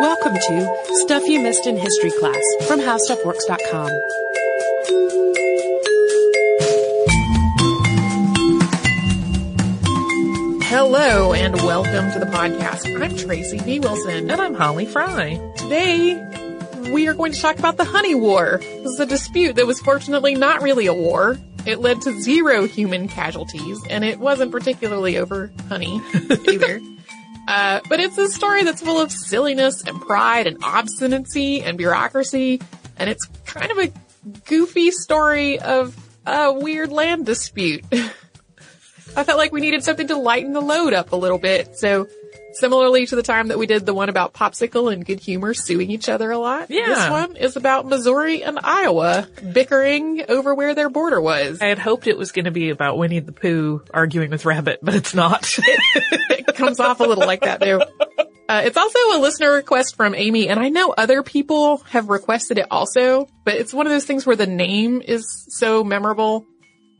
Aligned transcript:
Welcome 0.00 0.32
to 0.32 0.84
Stuff 1.04 1.28
You 1.28 1.40
Missed 1.42 1.66
in 1.66 1.76
History 1.76 2.10
Class 2.10 2.42
from 2.66 2.80
HowStuffWorks.com. 2.80 3.90
Hello 10.62 11.34
and 11.34 11.54
welcome 11.56 12.10
to 12.12 12.18
the 12.18 12.26
podcast. 12.26 12.86
I'm 13.02 13.14
Tracy 13.14 13.58
V. 13.58 13.80
Wilson. 13.80 14.30
And 14.30 14.40
I'm 14.40 14.54
Holly 14.54 14.86
Fry. 14.86 15.38
Today, 15.56 16.14
we 16.92 17.06
are 17.08 17.14
going 17.14 17.32
to 17.32 17.40
talk 17.40 17.58
about 17.58 17.76
the 17.76 17.84
Honey 17.84 18.14
War. 18.14 18.58
This 18.62 18.86
is 18.86 19.00
a 19.00 19.06
dispute 19.06 19.56
that 19.56 19.66
was 19.66 19.80
fortunately 19.80 20.34
not 20.34 20.62
really 20.62 20.86
a 20.86 20.94
war. 20.94 21.38
It 21.66 21.80
led 21.80 22.00
to 22.02 22.18
zero 22.20 22.66
human 22.66 23.06
casualties, 23.06 23.78
and 23.90 24.02
it 24.04 24.18
wasn't 24.18 24.50
particularly 24.50 25.18
over 25.18 25.52
honey 25.68 26.00
either. 26.48 26.80
Uh, 27.48 27.80
but 27.88 28.00
it's 28.00 28.16
a 28.18 28.28
story 28.28 28.62
that's 28.62 28.80
full 28.80 29.00
of 29.00 29.10
silliness 29.10 29.82
and 29.82 30.00
pride 30.00 30.46
and 30.46 30.58
obstinacy 30.62 31.62
and 31.62 31.76
bureaucracy, 31.76 32.60
and 32.96 33.10
it's 33.10 33.24
kind 33.46 33.70
of 33.70 33.78
a 33.78 33.92
goofy 34.46 34.90
story 34.90 35.58
of 35.58 35.96
a 36.26 36.52
weird 36.52 36.92
land 36.92 37.26
dispute. 37.26 37.84
I 37.92 39.24
felt 39.24 39.38
like 39.38 39.52
we 39.52 39.60
needed 39.60 39.82
something 39.82 40.06
to 40.08 40.16
lighten 40.16 40.52
the 40.52 40.60
load 40.60 40.92
up 40.92 41.12
a 41.12 41.16
little 41.16 41.38
bit, 41.38 41.76
so 41.76 42.06
similarly 42.54 43.06
to 43.06 43.16
the 43.16 43.22
time 43.22 43.48
that 43.48 43.58
we 43.58 43.66
did 43.66 43.86
the 43.86 43.94
one 43.94 44.08
about 44.08 44.32
Popsicle 44.34 44.92
and 44.92 45.04
Good 45.04 45.20
Humor 45.20 45.54
suing 45.54 45.90
each 45.90 46.08
other 46.08 46.30
a 46.30 46.38
lot, 46.38 46.70
Yeah. 46.70 46.86
this 46.86 47.10
one 47.10 47.36
is 47.36 47.56
about 47.56 47.86
Missouri 47.86 48.42
and 48.42 48.58
Iowa 48.62 49.28
bickering 49.52 50.24
over 50.28 50.54
where 50.54 50.74
their 50.74 50.88
border 50.90 51.20
was. 51.20 51.60
I 51.60 51.66
had 51.66 51.78
hoped 51.78 52.06
it 52.06 52.18
was 52.18 52.32
going 52.32 52.46
to 52.46 52.50
be 52.50 52.70
about 52.70 52.98
Winnie 52.98 53.20
the 53.20 53.32
Pooh 53.32 53.82
arguing 53.92 54.30
with 54.30 54.44
Rabbit, 54.44 54.80
but 54.82 54.94
it's 54.94 55.14
not. 55.14 55.48
it 55.58 56.54
comes 56.56 56.80
off 56.80 57.00
a 57.00 57.04
little 57.04 57.26
like 57.26 57.42
that 57.42 57.60
though. 57.60 57.80
Uh, 58.48 58.62
it's 58.64 58.76
also 58.76 58.98
a 59.14 59.18
listener 59.20 59.52
request 59.52 59.94
from 59.94 60.12
Amy, 60.12 60.48
and 60.48 60.58
I 60.58 60.70
know 60.70 60.90
other 60.90 61.22
people 61.22 61.78
have 61.90 62.08
requested 62.08 62.58
it 62.58 62.66
also, 62.68 63.28
but 63.44 63.54
it's 63.54 63.72
one 63.72 63.86
of 63.86 63.92
those 63.92 64.04
things 64.06 64.26
where 64.26 64.34
the 64.34 64.48
name 64.48 65.00
is 65.02 65.46
so 65.50 65.84
memorable 65.84 66.44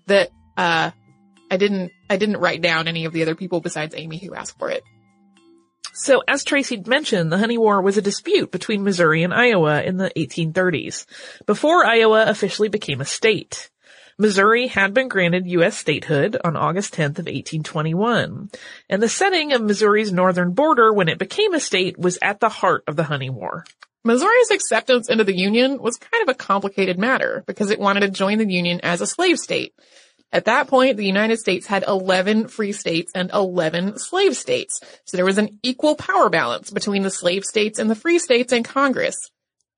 that, 0.06 0.30
uh, 0.56 0.92
I 1.50 1.56
didn't, 1.56 1.90
I 2.08 2.18
didn't 2.18 2.36
write 2.36 2.62
down 2.62 2.86
any 2.86 3.04
of 3.04 3.12
the 3.12 3.22
other 3.22 3.34
people 3.34 3.60
besides 3.60 3.96
Amy 3.96 4.18
who 4.18 4.32
asked 4.32 4.56
for 4.60 4.70
it. 4.70 4.84
So 6.00 6.22
as 6.26 6.44
Tracy 6.44 6.82
mentioned, 6.86 7.30
the 7.30 7.38
Honey 7.38 7.58
War 7.58 7.82
was 7.82 7.96
a 7.96 8.02
dispute 8.02 8.50
between 8.50 8.82
Missouri 8.82 9.22
and 9.22 9.34
Iowa 9.34 9.82
in 9.82 9.96
the 9.96 10.10
1830s, 10.16 11.06
before 11.46 11.84
Iowa 11.84 12.24
officially 12.26 12.68
became 12.68 13.00
a 13.00 13.04
state. 13.04 13.70
Missouri 14.18 14.66
had 14.66 14.92
been 14.92 15.08
granted 15.08 15.46
U.S. 15.46 15.78
statehood 15.78 16.36
on 16.44 16.56
August 16.56 16.94
10th 16.94 17.18
of 17.18 17.26
1821, 17.26 18.50
and 18.88 19.02
the 19.02 19.08
setting 19.08 19.52
of 19.52 19.62
Missouri's 19.62 20.12
northern 20.12 20.52
border 20.52 20.92
when 20.92 21.08
it 21.08 21.18
became 21.18 21.54
a 21.54 21.60
state 21.60 21.98
was 21.98 22.18
at 22.20 22.40
the 22.40 22.50
heart 22.50 22.84
of 22.86 22.96
the 22.96 23.04
Honey 23.04 23.30
War. 23.30 23.64
Missouri's 24.02 24.50
acceptance 24.50 25.10
into 25.10 25.24
the 25.24 25.36
Union 25.36 25.80
was 25.80 25.98
kind 25.98 26.22
of 26.22 26.28
a 26.28 26.38
complicated 26.38 26.98
matter 26.98 27.44
because 27.46 27.70
it 27.70 27.78
wanted 27.78 28.00
to 28.00 28.08
join 28.08 28.38
the 28.38 28.50
Union 28.50 28.80
as 28.82 29.00
a 29.00 29.06
slave 29.06 29.38
state. 29.38 29.74
At 30.32 30.44
that 30.44 30.68
point, 30.68 30.96
the 30.96 31.04
United 31.04 31.38
States 31.38 31.66
had 31.66 31.84
11 31.86 32.48
free 32.48 32.72
states 32.72 33.10
and 33.14 33.30
11 33.32 33.98
slave 33.98 34.36
states. 34.36 34.80
So 35.04 35.16
there 35.16 35.26
was 35.26 35.38
an 35.38 35.58
equal 35.62 35.96
power 35.96 36.28
balance 36.30 36.70
between 36.70 37.02
the 37.02 37.10
slave 37.10 37.44
states 37.44 37.78
and 37.78 37.90
the 37.90 37.96
free 37.96 38.18
states 38.18 38.52
in 38.52 38.62
Congress. 38.62 39.16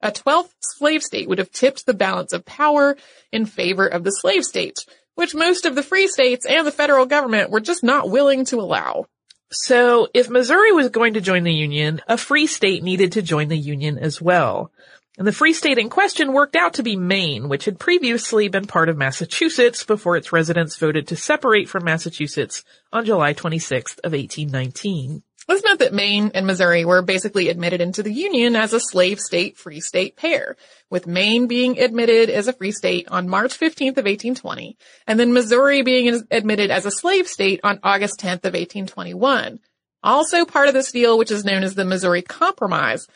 A 0.03 0.11
12th 0.11 0.51
slave 0.61 1.03
state 1.03 1.29
would 1.29 1.39
have 1.39 1.53
tipped 1.53 1.87
the 1.87 1.95
balance 1.95 2.33
of 2.33 2.45
power 2.45 2.97
in 3.31 3.47
favor 3.47 3.87
of 3.87 4.05
the 4.05 4.11
slave 4.11 4.45
states, 4.45 4.85
which 5.15 5.35
most 5.35 5.65
of 5.65 5.75
the 5.75 5.83
free 5.83 6.09
states 6.09 6.45
and 6.45 6.67
the 6.67 6.73
federal 6.73 7.07
government 7.07 7.51
were 7.51 7.61
just 7.61 7.83
not 7.83 8.11
willing 8.11 8.45
to 8.47 8.61
allow. 8.61 9.07
So 9.53 10.09
if 10.13 10.29
Missouri 10.29 10.73
was 10.73 10.89
going 10.89 11.15
to 11.15 11.21
join 11.21 11.45
the 11.45 11.53
Union, 11.53 12.01
a 12.09 12.17
free 12.17 12.47
state 12.47 12.83
needed 12.83 13.13
to 13.13 13.23
join 13.23 13.49
the 13.49 13.57
Union 13.57 13.99
as 13.99 14.21
well. 14.21 14.73
And 15.19 15.27
the 15.27 15.33
free 15.33 15.53
state 15.53 15.77
in 15.77 15.91
question 15.91 16.33
worked 16.33 16.57
out 16.57 16.75
to 16.75 16.83
be 16.83 16.97
Maine, 16.97 17.51
which 17.51 17.67
had 17.67 17.79
previously 17.79 18.49
been 18.49 18.67
part 18.67 18.89
of 18.89 18.97
Massachusetts 18.97 19.85
before 19.85 20.17
its 20.17 20.33
residents 20.33 20.79
voted 20.79 21.09
to 21.09 21.17
separate 21.17 21.69
from 21.69 21.85
Massachusetts 21.85 22.65
on 22.93 23.05
July 23.05 23.35
26th 23.35 23.99
of 24.05 24.13
1819. 24.13 25.23
This 25.49 25.65
meant 25.65 25.81
that 25.81 25.93
Maine 25.93 26.31
and 26.35 26.47
Missouri 26.47 26.85
were 26.85 27.03
basically 27.03 27.49
admitted 27.49 27.81
into 27.81 28.03
the 28.03 28.13
Union 28.13 28.57
as 28.57 28.73
a 28.73 28.81
slave 28.81 29.19
state 29.19 29.59
free 29.59 29.81
state 29.81 30.17
pair, 30.17 30.57
with 30.89 31.07
Maine 31.07 31.47
being 31.47 31.79
admitted 31.79 32.31
as 32.31 32.49
a 32.49 32.53
free 32.53 32.73
state 32.73 33.09
on 33.09 33.29
March 33.29 33.59
15th 33.59 33.99
of 33.99 34.07
1820, 34.07 34.79
and 35.07 35.21
then 35.21 35.33
Missouri 35.35 35.83
being 35.83 36.23
admitted 36.31 36.71
as 36.71 36.87
a 36.87 36.91
slave 36.91 37.27
state 37.27 37.61
on 37.65 37.81
August 37.83 38.21
10th 38.21 38.45
of 38.45 38.55
1821. 38.55 39.59
Also 40.03 40.45
part 40.45 40.69
of 40.69 40.75
this 40.75 40.93
deal, 40.93 41.19
which 41.19 41.31
is 41.31 41.45
known 41.45 41.65
as 41.65 41.75
the 41.75 41.85
Missouri 41.85 42.23
Compromise, 42.23 43.07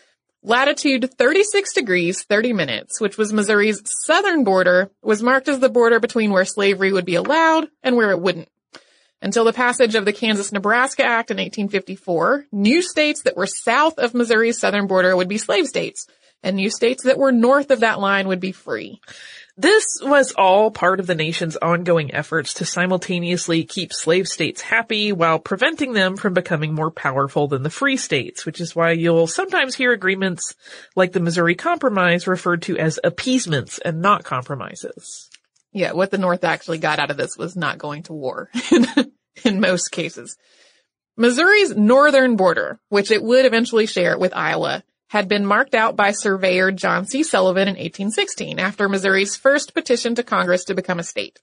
latitude 0.46 1.10
36 1.18 1.74
degrees 1.74 2.22
30 2.22 2.52
minutes, 2.52 3.00
which 3.00 3.18
was 3.18 3.32
Missouri's 3.32 3.82
southern 3.84 4.44
border, 4.44 4.90
was 5.02 5.22
marked 5.22 5.48
as 5.48 5.58
the 5.58 5.68
border 5.68 5.98
between 5.98 6.30
where 6.30 6.44
slavery 6.44 6.92
would 6.92 7.04
be 7.04 7.16
allowed 7.16 7.66
and 7.82 7.96
where 7.96 8.12
it 8.12 8.20
wouldn't. 8.20 8.48
Until 9.20 9.44
the 9.44 9.52
passage 9.52 9.96
of 9.96 10.04
the 10.04 10.12
Kansas-Nebraska 10.12 11.02
Act 11.02 11.32
in 11.32 11.38
1854, 11.38 12.46
new 12.52 12.80
states 12.80 13.22
that 13.22 13.36
were 13.36 13.46
south 13.46 13.98
of 13.98 14.14
Missouri's 14.14 14.58
southern 14.58 14.86
border 14.86 15.16
would 15.16 15.28
be 15.28 15.38
slave 15.38 15.66
states, 15.66 16.06
and 16.44 16.54
new 16.54 16.70
states 16.70 17.02
that 17.04 17.18
were 17.18 17.32
north 17.32 17.72
of 17.72 17.80
that 17.80 17.98
line 17.98 18.28
would 18.28 18.40
be 18.40 18.52
free. 18.52 19.00
This 19.58 19.86
was 20.02 20.32
all 20.32 20.70
part 20.70 21.00
of 21.00 21.06
the 21.06 21.14
nation's 21.14 21.56
ongoing 21.56 22.14
efforts 22.14 22.54
to 22.54 22.66
simultaneously 22.66 23.64
keep 23.64 23.90
slave 23.90 24.28
states 24.28 24.60
happy 24.60 25.12
while 25.12 25.38
preventing 25.38 25.94
them 25.94 26.18
from 26.18 26.34
becoming 26.34 26.74
more 26.74 26.90
powerful 26.90 27.48
than 27.48 27.62
the 27.62 27.70
free 27.70 27.96
states, 27.96 28.44
which 28.44 28.60
is 28.60 28.76
why 28.76 28.90
you'll 28.90 29.26
sometimes 29.26 29.74
hear 29.74 29.92
agreements 29.92 30.54
like 30.94 31.12
the 31.12 31.20
Missouri 31.20 31.54
Compromise 31.54 32.26
referred 32.26 32.62
to 32.62 32.76
as 32.76 33.00
appeasements 33.02 33.78
and 33.78 34.02
not 34.02 34.24
compromises. 34.24 35.30
Yeah, 35.72 35.92
what 35.92 36.10
the 36.10 36.18
North 36.18 36.44
actually 36.44 36.78
got 36.78 36.98
out 36.98 37.10
of 37.10 37.16
this 37.16 37.38
was 37.38 37.56
not 37.56 37.78
going 37.78 38.02
to 38.04 38.12
war 38.12 38.50
in, 39.44 39.60
most 39.60 39.90
cases. 39.90 40.36
Missouri's 41.16 41.74
northern 41.74 42.36
border, 42.36 42.78
which 42.90 43.10
it 43.10 43.22
would 43.22 43.46
eventually 43.46 43.86
share 43.86 44.18
with 44.18 44.36
Iowa, 44.36 44.84
had 45.08 45.28
been 45.28 45.46
marked 45.46 45.74
out 45.74 45.96
by 45.96 46.10
surveyor 46.10 46.72
John 46.72 47.06
C. 47.06 47.22
Sullivan 47.22 47.68
in 47.68 47.74
1816 47.74 48.58
after 48.58 48.88
Missouri's 48.88 49.36
first 49.36 49.74
petition 49.74 50.14
to 50.16 50.22
Congress 50.22 50.64
to 50.64 50.74
become 50.74 50.98
a 50.98 51.04
state. 51.04 51.40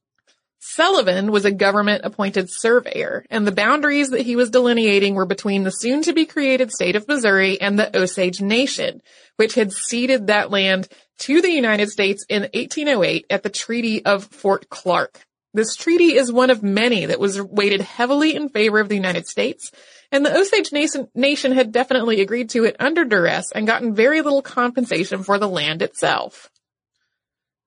Sullivan 0.65 1.31
was 1.31 1.43
a 1.43 1.51
government 1.51 2.05
appointed 2.05 2.49
surveyor, 2.49 3.25
and 3.29 3.45
the 3.45 3.51
boundaries 3.51 4.11
that 4.11 4.21
he 4.21 4.37
was 4.37 4.49
delineating 4.49 5.13
were 5.13 5.25
between 5.25 5.63
the 5.63 5.71
soon 5.71 6.01
to 6.03 6.13
be 6.13 6.25
created 6.25 6.71
state 6.71 6.95
of 6.95 7.07
Missouri 7.07 7.59
and 7.59 7.77
the 7.77 7.95
Osage 7.97 8.39
Nation, 8.39 9.01
which 9.35 9.55
had 9.55 9.73
ceded 9.73 10.27
that 10.27 10.51
land 10.51 10.87
to 11.19 11.41
the 11.41 11.51
United 11.51 11.89
States 11.89 12.25
in 12.29 12.43
1808 12.43 13.25
at 13.29 13.43
the 13.43 13.49
Treaty 13.49 14.05
of 14.05 14.23
Fort 14.25 14.69
Clark. 14.69 15.19
This 15.53 15.75
treaty 15.75 16.15
is 16.15 16.31
one 16.31 16.49
of 16.49 16.63
many 16.63 17.05
that 17.05 17.19
was 17.19 17.41
weighted 17.41 17.81
heavily 17.81 18.33
in 18.33 18.49
favor 18.49 18.79
of 18.79 18.89
the 18.89 18.95
United 18.95 19.27
States, 19.27 19.69
and 20.13 20.23
the 20.23 20.37
Osage 20.37 20.71
nation, 21.15 21.51
had 21.51 21.71
definitely 21.71 22.21
agreed 22.21 22.51
to 22.51 22.63
it 22.63 22.75
under 22.79 23.03
duress 23.03 23.51
and 23.51 23.65
gotten 23.65 23.95
very 23.95 24.21
little 24.21 24.43
compensation 24.43 25.23
for 25.23 25.39
the 25.39 25.49
land 25.49 25.81
itself. 25.81 26.51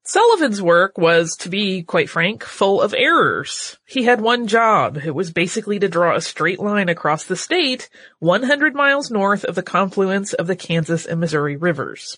Sullivan's 0.04 0.62
work 0.62 0.96
was, 0.96 1.36
to 1.38 1.48
be 1.48 1.82
quite 1.82 2.08
frank, 2.08 2.44
full 2.44 2.80
of 2.80 2.94
errors. 2.96 3.76
He 3.84 4.04
had 4.04 4.20
one 4.20 4.46
job. 4.46 4.96
It 4.96 5.16
was 5.16 5.32
basically 5.32 5.80
to 5.80 5.88
draw 5.88 6.14
a 6.14 6.20
straight 6.20 6.60
line 6.60 6.88
across 6.88 7.24
the 7.24 7.34
state 7.34 7.90
100 8.20 8.72
miles 8.72 9.10
north 9.10 9.42
of 9.42 9.56
the 9.56 9.64
confluence 9.64 10.32
of 10.32 10.46
the 10.46 10.54
Kansas 10.54 11.04
and 11.04 11.18
Missouri 11.18 11.56
rivers. 11.56 12.16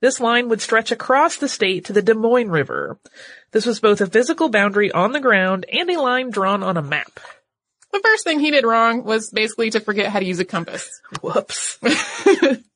This 0.00 0.18
line 0.18 0.48
would 0.48 0.60
stretch 0.60 0.90
across 0.90 1.36
the 1.36 1.48
state 1.48 1.84
to 1.84 1.92
the 1.92 2.02
Des 2.02 2.14
Moines 2.14 2.50
River. 2.50 2.98
This 3.52 3.66
was 3.66 3.78
both 3.78 4.00
a 4.00 4.06
physical 4.06 4.48
boundary 4.48 4.90
on 4.90 5.12
the 5.12 5.20
ground 5.20 5.64
and 5.72 5.88
a 5.88 6.02
line 6.02 6.30
drawn 6.30 6.64
on 6.64 6.76
a 6.76 6.82
map. 6.82 7.20
The 7.92 8.00
first 8.00 8.24
thing 8.24 8.40
he 8.40 8.50
did 8.50 8.64
wrong 8.64 9.04
was 9.04 9.30
basically 9.30 9.70
to 9.70 9.80
forget 9.80 10.10
how 10.12 10.20
to 10.20 10.24
use 10.24 10.38
a 10.38 10.44
compass. 10.44 11.00
Whoops. 11.22 11.78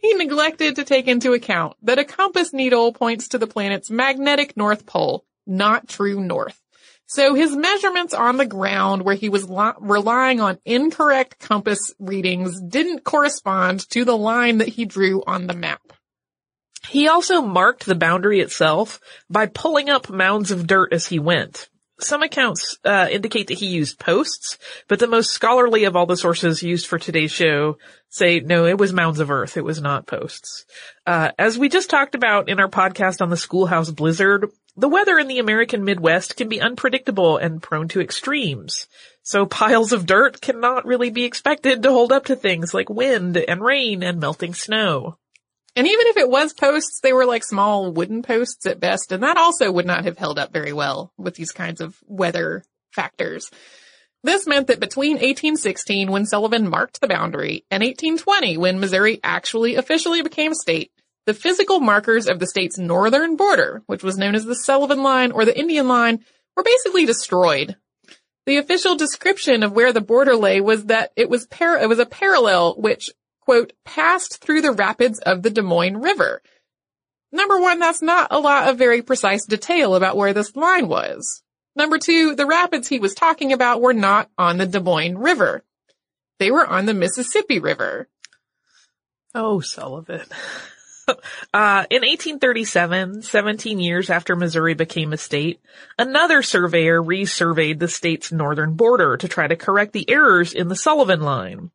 He 0.00 0.14
neglected 0.14 0.76
to 0.76 0.84
take 0.84 1.08
into 1.08 1.32
account 1.32 1.76
that 1.82 1.98
a 1.98 2.04
compass 2.04 2.52
needle 2.52 2.92
points 2.92 3.28
to 3.28 3.38
the 3.38 3.46
planet's 3.46 3.90
magnetic 3.90 4.56
north 4.56 4.86
pole, 4.86 5.24
not 5.46 5.88
true 5.88 6.20
north. 6.20 6.60
So 7.06 7.34
his 7.34 7.54
measurements 7.54 8.14
on 8.14 8.36
the 8.36 8.46
ground 8.46 9.02
where 9.02 9.14
he 9.14 9.28
was 9.28 9.48
li- 9.48 9.72
relying 9.80 10.40
on 10.40 10.58
incorrect 10.64 11.38
compass 11.38 11.94
readings 11.98 12.60
didn't 12.60 13.04
correspond 13.04 13.88
to 13.90 14.04
the 14.04 14.16
line 14.16 14.58
that 14.58 14.68
he 14.68 14.84
drew 14.84 15.22
on 15.24 15.46
the 15.46 15.54
map. 15.54 15.80
He 16.88 17.08
also 17.08 17.42
marked 17.42 17.86
the 17.86 17.94
boundary 17.94 18.40
itself 18.40 19.00
by 19.30 19.46
pulling 19.46 19.88
up 19.88 20.10
mounds 20.10 20.50
of 20.50 20.66
dirt 20.66 20.92
as 20.92 21.06
he 21.06 21.18
went. 21.18 21.68
Some 21.98 22.22
accounts 22.22 22.78
uh, 22.84 23.08
indicate 23.10 23.46
that 23.46 23.58
he 23.58 23.66
used 23.66 23.98
posts, 23.98 24.58
but 24.86 24.98
the 24.98 25.06
most 25.06 25.30
scholarly 25.30 25.84
of 25.84 25.96
all 25.96 26.04
the 26.04 26.16
sources 26.16 26.62
used 26.62 26.86
for 26.86 26.98
today's 26.98 27.32
show 27.32 27.78
say 28.10 28.40
no, 28.40 28.66
it 28.66 28.78
was 28.78 28.92
mounds 28.92 29.18
of 29.20 29.30
earth. 29.30 29.56
It 29.56 29.64
was 29.64 29.80
not 29.80 30.06
posts. 30.06 30.66
Uh, 31.06 31.32
as 31.38 31.58
we 31.58 31.68
just 31.68 31.88
talked 31.88 32.14
about 32.14 32.48
in 32.48 32.60
our 32.60 32.68
podcast 32.68 33.20
on 33.22 33.30
the 33.30 33.36
schoolhouse 33.36 33.90
blizzard, 33.90 34.50
the 34.76 34.88
weather 34.88 35.18
in 35.18 35.26
the 35.26 35.38
American 35.38 35.84
Midwest 35.84 36.36
can 36.36 36.48
be 36.48 36.60
unpredictable 36.60 37.38
and 37.38 37.62
prone 37.62 37.88
to 37.88 38.00
extremes. 38.00 38.88
So 39.22 39.46
piles 39.46 39.92
of 39.92 40.06
dirt 40.06 40.40
cannot 40.40 40.84
really 40.84 41.10
be 41.10 41.24
expected 41.24 41.82
to 41.82 41.90
hold 41.90 42.12
up 42.12 42.26
to 42.26 42.36
things 42.36 42.74
like 42.74 42.90
wind 42.90 43.36
and 43.36 43.60
rain 43.60 44.02
and 44.02 44.20
melting 44.20 44.54
snow. 44.54 45.16
And 45.76 45.86
even 45.86 46.06
if 46.06 46.16
it 46.16 46.30
was 46.30 46.54
posts, 46.54 47.00
they 47.02 47.12
were 47.12 47.26
like 47.26 47.44
small 47.44 47.92
wooden 47.92 48.22
posts 48.22 48.64
at 48.64 48.80
best, 48.80 49.12
and 49.12 49.22
that 49.22 49.36
also 49.36 49.70
would 49.70 49.84
not 49.84 50.04
have 50.06 50.16
held 50.16 50.38
up 50.38 50.50
very 50.52 50.72
well 50.72 51.12
with 51.18 51.34
these 51.34 51.52
kinds 51.52 51.82
of 51.82 51.98
weather 52.06 52.64
factors. 52.92 53.50
This 54.24 54.46
meant 54.46 54.68
that 54.68 54.80
between 54.80 55.16
1816, 55.16 56.10
when 56.10 56.24
Sullivan 56.24 56.68
marked 56.68 57.00
the 57.00 57.06
boundary, 57.06 57.64
and 57.70 57.82
1820, 57.82 58.56
when 58.56 58.80
Missouri 58.80 59.20
actually 59.22 59.76
officially 59.76 60.22
became 60.22 60.52
a 60.52 60.56
state, 60.56 60.90
the 61.26 61.34
physical 61.34 61.78
markers 61.80 62.26
of 62.26 62.38
the 62.38 62.46
state's 62.46 62.78
northern 62.78 63.36
border, 63.36 63.82
which 63.86 64.02
was 64.02 64.16
known 64.16 64.34
as 64.34 64.44
the 64.44 64.54
Sullivan 64.54 65.02
Line 65.02 65.30
or 65.30 65.44
the 65.44 65.56
Indian 65.56 65.88
Line, 65.88 66.24
were 66.56 66.62
basically 66.62 67.04
destroyed. 67.04 67.76
The 68.46 68.56
official 68.56 68.96
description 68.96 69.62
of 69.62 69.72
where 69.72 69.92
the 69.92 70.00
border 70.00 70.36
lay 70.36 70.60
was 70.60 70.86
that 70.86 71.12
it 71.16 71.28
was 71.28 71.46
par- 71.46 71.78
it 71.78 71.88
was 71.88 71.98
a 71.98 72.06
parallel 72.06 72.76
which 72.76 73.10
quote, 73.46 73.72
passed 73.84 74.42
through 74.42 74.60
the 74.60 74.72
rapids 74.72 75.20
of 75.20 75.42
the 75.42 75.50
Des 75.50 75.62
Moines 75.62 76.02
River. 76.02 76.42
Number 77.32 77.60
one, 77.60 77.78
that's 77.78 78.02
not 78.02 78.28
a 78.30 78.40
lot 78.40 78.68
of 78.68 78.76
very 78.76 79.02
precise 79.02 79.46
detail 79.46 79.94
about 79.94 80.16
where 80.16 80.34
this 80.34 80.54
line 80.56 80.88
was. 80.88 81.42
Number 81.74 81.98
two, 81.98 82.34
the 82.34 82.46
rapids 82.46 82.88
he 82.88 82.98
was 82.98 83.14
talking 83.14 83.52
about 83.52 83.80
were 83.80 83.94
not 83.94 84.28
on 84.36 84.58
the 84.58 84.66
Des 84.66 84.80
Moines 84.80 85.16
River. 85.16 85.64
They 86.38 86.50
were 86.50 86.66
on 86.66 86.86
the 86.86 86.94
Mississippi 86.94 87.60
River. 87.60 88.08
Oh, 89.34 89.60
Sullivan. 89.60 90.26
Uh, 91.54 91.86
in 91.88 92.02
1837, 92.02 93.22
17 93.22 93.78
years 93.78 94.10
after 94.10 94.34
Missouri 94.34 94.74
became 94.74 95.12
a 95.12 95.16
state, 95.16 95.60
another 95.96 96.42
surveyor 96.42 97.00
resurveyed 97.00 97.78
the 97.78 97.86
state's 97.86 98.32
northern 98.32 98.74
border 98.74 99.16
to 99.16 99.28
try 99.28 99.46
to 99.46 99.54
correct 99.54 99.92
the 99.92 100.10
errors 100.10 100.52
in 100.52 100.66
the 100.66 100.74
Sullivan 100.74 101.20
line. 101.20 101.70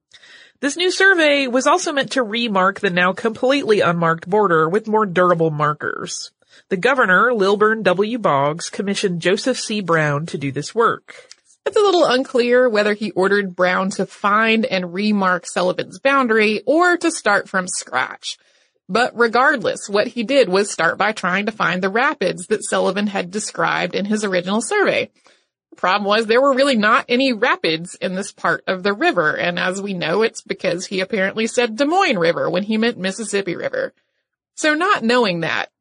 This 0.62 0.78
new 0.78 0.92
survey 0.92 1.48
was 1.48 1.66
also 1.66 1.92
meant 1.92 2.12
to 2.12 2.22
remark 2.22 2.80
the 2.80 2.92
now 2.92 3.13
completely 3.13 3.81
unmarked 3.81 4.30
border 4.30 4.69
with 4.69 4.88
more 4.88 5.08
durable 5.08 5.50
markers. 5.50 6.30
The 6.69 6.78
governor, 6.78 7.34
Lilburn 7.34 7.81
W. 7.81 8.19
Boggs, 8.19 8.69
commissioned 8.69 9.24
Joseph 9.24 9.60
C. 9.60 9.81
Brown 9.81 10.28
to 10.28 10.38
do 10.38 10.52
this 10.52 10.75
work. 10.75 11.30
It's 11.66 11.75
a 11.75 11.81
little 11.81 12.06
unclear 12.06 12.69
whether 12.69 12.94
he 12.94 13.10
ordered 13.10 13.56
Brown 13.56 13.90
to 13.92 14.06
find 14.06 14.63
and 14.68 14.94
remark 14.94 15.48
Sullivan's 15.48 15.98
boundary 15.98 16.62
or 16.68 16.96
to 16.96 17.10
start 17.10 17.50
from 17.50 17.68
scratch. 17.68 18.38
But 18.88 19.18
regardless, 19.18 19.90
what 19.90 20.06
he 20.06 20.22
did 20.22 20.48
was 20.48 20.69
start 20.69 21.00
by 21.00 21.12
trying 21.12 21.48
to 21.48 21.52
find 21.52 21.81
the 21.81 21.90
rapids 21.90 22.46
that 22.48 22.64
Sullivan 22.64 23.07
had 23.07 23.31
described 23.31 23.96
in 23.96 24.06
his 24.06 24.24
original 24.24 24.62
survey. 24.62 25.10
Problem 25.77 26.06
was 26.06 26.25
there 26.25 26.41
were 26.41 26.53
really 26.53 26.75
not 26.75 27.06
any 27.07 27.33
rapids 27.33 27.95
in 27.95 28.13
this 28.13 28.31
part 28.31 28.63
of 28.68 28.83
the 28.83 28.94
river, 28.94 29.35
and 29.35 29.57
as 29.57 29.81
we 29.81 29.94
know, 29.94 30.21
it's 30.21 30.41
because 30.41 30.85
he 30.85 31.00
apparently 31.00 31.47
said 31.47 31.75
Des 31.75 31.85
Moines 31.85 32.19
River 32.19 32.50
when 32.50 32.63
he 32.63 32.77
meant 32.77 32.97
Mississippi 32.97 33.56
River. 33.56 33.94
So 34.53 34.73
not 34.73 35.03
knowing 35.03 35.39
that, 35.39 35.71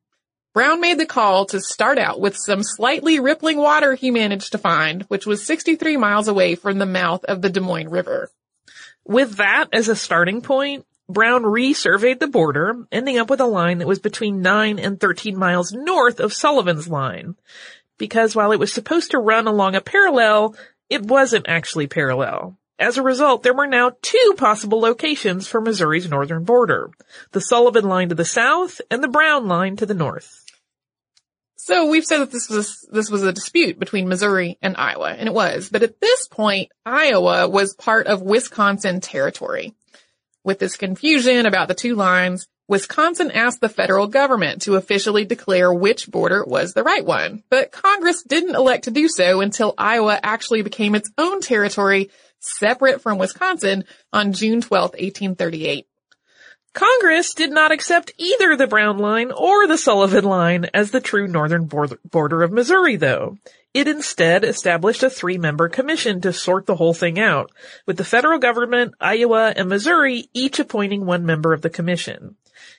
Brown 0.54 0.80
made 0.80 0.98
the 0.98 1.06
call 1.06 1.44
to 1.46 1.60
start 1.60 1.98
out 1.98 2.20
with 2.20 2.36
some 2.36 2.62
slightly 2.62 3.20
rippling 3.20 3.58
water 3.58 3.94
he 3.94 4.10
managed 4.10 4.52
to 4.52 4.58
find, 4.58 5.02
which 5.02 5.26
was 5.26 5.46
63 5.46 5.96
miles 5.96 6.28
away 6.28 6.54
from 6.54 6.78
the 6.78 6.86
mouth 6.86 7.24
of 7.24 7.42
the 7.42 7.50
Des 7.50 7.60
Moines 7.60 7.90
River. 7.90 8.30
With 9.04 9.36
that 9.36 9.68
as 9.72 9.88
a 9.88 9.96
starting 9.96 10.40
point, 10.40 10.86
Brown 11.08 11.42
resurveyed 11.42 12.20
the 12.20 12.28
border, 12.28 12.86
ending 12.92 13.18
up 13.18 13.30
with 13.30 13.40
a 13.40 13.46
line 13.46 13.78
that 13.78 13.88
was 13.88 13.98
between 13.98 14.42
9 14.42 14.78
and 14.78 15.00
13 15.00 15.36
miles 15.36 15.72
north 15.72 16.20
of 16.20 16.32
Sullivan's 16.32 16.88
line 16.88 17.34
because 18.00 18.34
while 18.34 18.50
it 18.50 18.58
was 18.58 18.72
supposed 18.72 19.12
to 19.12 19.18
run 19.18 19.46
along 19.46 19.76
a 19.76 19.80
parallel, 19.80 20.56
it 20.88 21.02
wasn't 21.02 21.46
actually 21.48 21.86
parallel. 21.86 22.56
As 22.80 22.96
a 22.96 23.02
result, 23.02 23.42
there 23.42 23.54
were 23.54 23.66
now 23.66 23.92
two 24.00 24.34
possible 24.38 24.80
locations 24.80 25.46
for 25.46 25.60
Missouri's 25.60 26.08
northern 26.08 26.44
border. 26.44 26.90
The 27.32 27.42
Sullivan 27.42 27.84
line 27.84 28.08
to 28.08 28.14
the 28.14 28.24
south 28.24 28.80
and 28.90 29.04
the 29.04 29.08
Brown 29.08 29.46
line 29.46 29.76
to 29.76 29.86
the 29.86 29.94
north. 29.94 30.44
So 31.56 31.90
we've 31.90 32.06
said 32.06 32.20
that 32.20 32.32
this 32.32 32.48
was, 32.48 32.88
this 32.90 33.10
was 33.10 33.22
a 33.22 33.34
dispute 33.34 33.78
between 33.78 34.08
Missouri 34.08 34.58
and 34.62 34.76
Iowa, 34.78 35.10
and 35.10 35.28
it 35.28 35.34
was. 35.34 35.68
But 35.68 35.82
at 35.82 36.00
this 36.00 36.26
point, 36.26 36.72
Iowa 36.86 37.48
was 37.48 37.74
part 37.74 38.06
of 38.06 38.22
Wisconsin 38.22 39.02
territory. 39.02 39.74
With 40.42 40.58
this 40.58 40.78
confusion 40.78 41.44
about 41.44 41.68
the 41.68 41.74
two 41.74 41.96
lines, 41.96 42.48
Wisconsin 42.70 43.32
asked 43.32 43.60
the 43.60 43.68
federal 43.68 44.06
government 44.06 44.62
to 44.62 44.76
officially 44.76 45.24
declare 45.24 45.72
which 45.72 46.08
border 46.08 46.44
was 46.44 46.72
the 46.72 46.84
right 46.84 47.04
one, 47.04 47.42
but 47.50 47.72
Congress 47.72 48.22
didn't 48.22 48.54
elect 48.54 48.84
to 48.84 48.92
do 48.92 49.08
so 49.08 49.40
until 49.40 49.74
Iowa 49.76 50.20
actually 50.22 50.62
became 50.62 50.94
its 50.94 51.10
own 51.18 51.40
territory 51.40 52.10
separate 52.38 53.02
from 53.02 53.18
Wisconsin 53.18 53.82
on 54.12 54.32
June 54.32 54.60
12, 54.60 54.90
1838. 54.90 55.88
Congress 56.72 57.34
did 57.34 57.50
not 57.50 57.72
accept 57.72 58.12
either 58.18 58.54
the 58.54 58.68
Brown 58.68 58.98
Line 58.98 59.32
or 59.32 59.66
the 59.66 59.76
Sullivan 59.76 60.22
Line 60.22 60.66
as 60.72 60.92
the 60.92 61.00
true 61.00 61.26
northern 61.26 61.64
border 61.64 62.42
of 62.44 62.52
Missouri, 62.52 62.94
though. 62.94 63.36
It 63.74 63.88
instead 63.88 64.44
established 64.44 65.02
a 65.02 65.10
three-member 65.10 65.68
commission 65.70 66.20
to 66.20 66.32
sort 66.32 66.66
the 66.66 66.76
whole 66.76 66.94
thing 66.94 67.18
out, 67.18 67.50
with 67.86 67.96
the 67.96 68.04
federal 68.04 68.38
government, 68.38 68.94
Iowa, 69.00 69.52
and 69.56 69.68
Missouri 69.68 70.28
each 70.32 70.60
appointing 70.60 71.04
one 71.04 71.26
member 71.26 71.52
of 71.52 71.62
the 71.62 71.70
commission. 71.70 72.36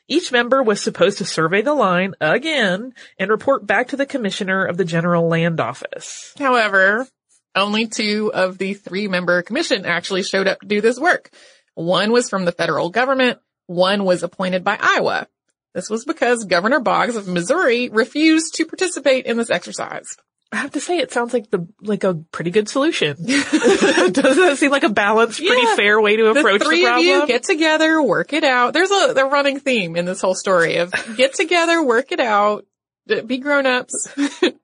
Each 0.08 0.32
member 0.32 0.62
was 0.62 0.82
supposed 0.82 1.20
to 1.20 1.26
survey 1.26 1.62
the 1.62 1.74
line 1.74 2.14
again 2.20 2.94
and 3.18 3.30
report 3.32 3.66
back 3.66 3.90
to 3.90 3.98
the 3.98 4.06
commissioner 4.06 4.66
of 4.66 4.78
the 4.78 4.86
General 4.86 5.28
Land 5.28 5.60
Office. 5.60 6.34
However, 6.38 7.08
only 7.56 7.88
two 7.88 8.32
of 8.34 8.58
the 8.58 8.74
three 8.74 9.08
member 9.08 9.42
commission 9.42 9.86
actually 9.86 10.24
showed 10.24 10.48
up 10.48 10.62
to 10.62 10.68
do 10.68 10.82
this 10.82 11.00
work. 11.00 11.30
One 11.76 12.12
was 12.12 12.30
from 12.30 12.46
the 12.46 12.52
federal 12.52 12.90
government, 12.90 13.40
one 13.68 14.04
was 14.04 14.24
appointed 14.24 14.64
by 14.64 14.78
Iowa. 14.80 15.28
This 15.74 15.90
was 15.90 16.04
because 16.04 16.44
Governor 16.46 16.82
Boggs 16.82 17.16
of 17.16 17.28
Missouri 17.28 17.90
refused 17.90 18.56
to 18.56 18.66
participate 18.66 19.26
in 19.26 19.38
this 19.38 19.50
exercise. 19.50 20.08
I 20.54 20.58
have 20.58 20.72
to 20.72 20.82
say, 20.82 20.98
it 20.98 21.14
sounds 21.14 21.34
like 21.34 21.50
the 21.50 21.68
like 21.82 22.04
a 22.04 22.14
pretty 22.14 22.52
good 22.52 22.68
solution. 22.68 23.16
Doesn't 23.26 24.14
that 24.14 24.58
seem 24.58 24.70
like 24.70 24.84
a 24.84 24.90
balanced, 24.90 25.40
pretty 25.40 25.66
yeah. 25.66 25.76
fair 25.76 26.02
way 26.02 26.18
to 26.18 26.28
approach 26.28 26.60
the, 26.60 26.66
three 26.66 26.82
the 26.82 26.88
problem? 26.88 27.10
Of 27.10 27.22
you 27.22 27.28
get 27.28 27.44
together, 27.44 28.02
work 28.04 28.34
it 28.34 28.44
out. 28.44 28.74
There's 28.74 28.92
a 28.92 29.14
the 29.14 29.26
running 29.26 29.60
theme 29.60 29.96
in 29.96 30.06
this 30.06 30.20
whole 30.20 30.36
story 30.36 30.78
of 30.78 30.94
get 31.16 31.34
together, 31.34 31.82
work 31.82 32.12
it 32.12 32.20
out, 32.20 32.66
be 33.26 33.38
grown 33.38 33.66
ups. 33.66 34.10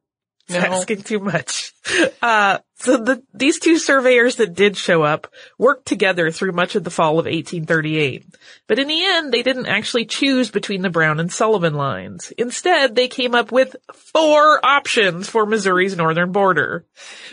no. 0.50 0.60
asking 0.60 1.02
too 1.04 1.20
much. 1.20 1.74
Uh, 2.22 2.60
so 2.76 2.98
the, 2.98 3.24
these 3.34 3.60
two 3.60 3.78
surveyors 3.78 4.36
that 4.36 4.54
did 4.54 4.78
show 4.78 5.04
up 5.04 5.32
worked 5.58 5.86
together 5.86 6.32
through 6.32 6.52
much 6.52 6.76
of 6.76 6.84
the 6.84 6.90
fall 6.90 7.12
of 7.12 7.26
1838. 7.26 8.26
But 8.68 8.80
in 8.80 8.88
the 8.88 9.04
end, 9.04 9.32
they 9.32 9.42
didn't 9.42 9.68
actually 9.68 10.06
choose 10.06 10.52
between 10.52 10.82
the 10.82 10.90
Brown 10.90 11.20
and 11.20 11.32
Sullivan 11.32 11.74
lines. 11.74 12.32
Instead, 12.38 12.96
they 12.96 13.08
came 13.08 13.34
up 13.34 13.52
with 13.52 13.76
four 13.94 14.66
options 14.66 15.30
for 15.30 15.46
Missouri's 15.46 15.98
northern 15.98 16.32
border. 16.32 16.86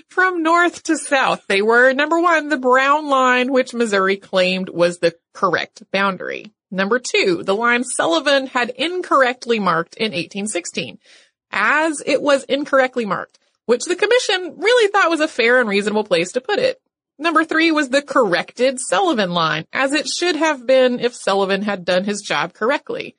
From 0.08 0.42
north 0.42 0.82
to 0.84 0.96
south, 0.96 1.44
they 1.46 1.62
were 1.62 1.92
number 1.92 2.20
one, 2.20 2.48
the 2.48 2.56
Brown 2.56 3.08
line, 3.08 3.52
which 3.52 3.74
Missouri 3.74 4.16
claimed 4.16 4.68
was 4.68 4.98
the 4.98 5.14
correct 5.32 5.82
boundary. 5.90 6.52
Number 6.70 6.98
two, 6.98 7.42
the 7.44 7.54
line 7.54 7.84
Sullivan 7.84 8.46
had 8.46 8.70
incorrectly 8.70 9.60
marked 9.60 9.96
in 9.96 10.12
1816 10.12 10.98
as 11.54 12.02
it 12.04 12.20
was 12.20 12.44
incorrectly 12.44 13.06
marked, 13.06 13.38
which 13.64 13.84
the 13.84 13.96
commission 13.96 14.56
really 14.58 14.90
thought 14.90 15.08
was 15.08 15.20
a 15.20 15.28
fair 15.28 15.60
and 15.60 15.68
reasonable 15.68 16.04
place 16.04 16.32
to 16.32 16.40
put 16.40 16.58
it. 16.58 16.80
Number 17.18 17.44
three 17.44 17.70
was 17.70 17.88
the 17.88 18.02
corrected 18.02 18.78
Sullivan 18.80 19.30
line, 19.30 19.66
as 19.72 19.92
it 19.92 20.08
should 20.08 20.34
have 20.36 20.66
been 20.66 20.98
if 20.98 21.14
Sullivan 21.14 21.62
had 21.62 21.84
done 21.84 22.04
his 22.04 22.20
job 22.20 22.52
correctly. 22.52 23.16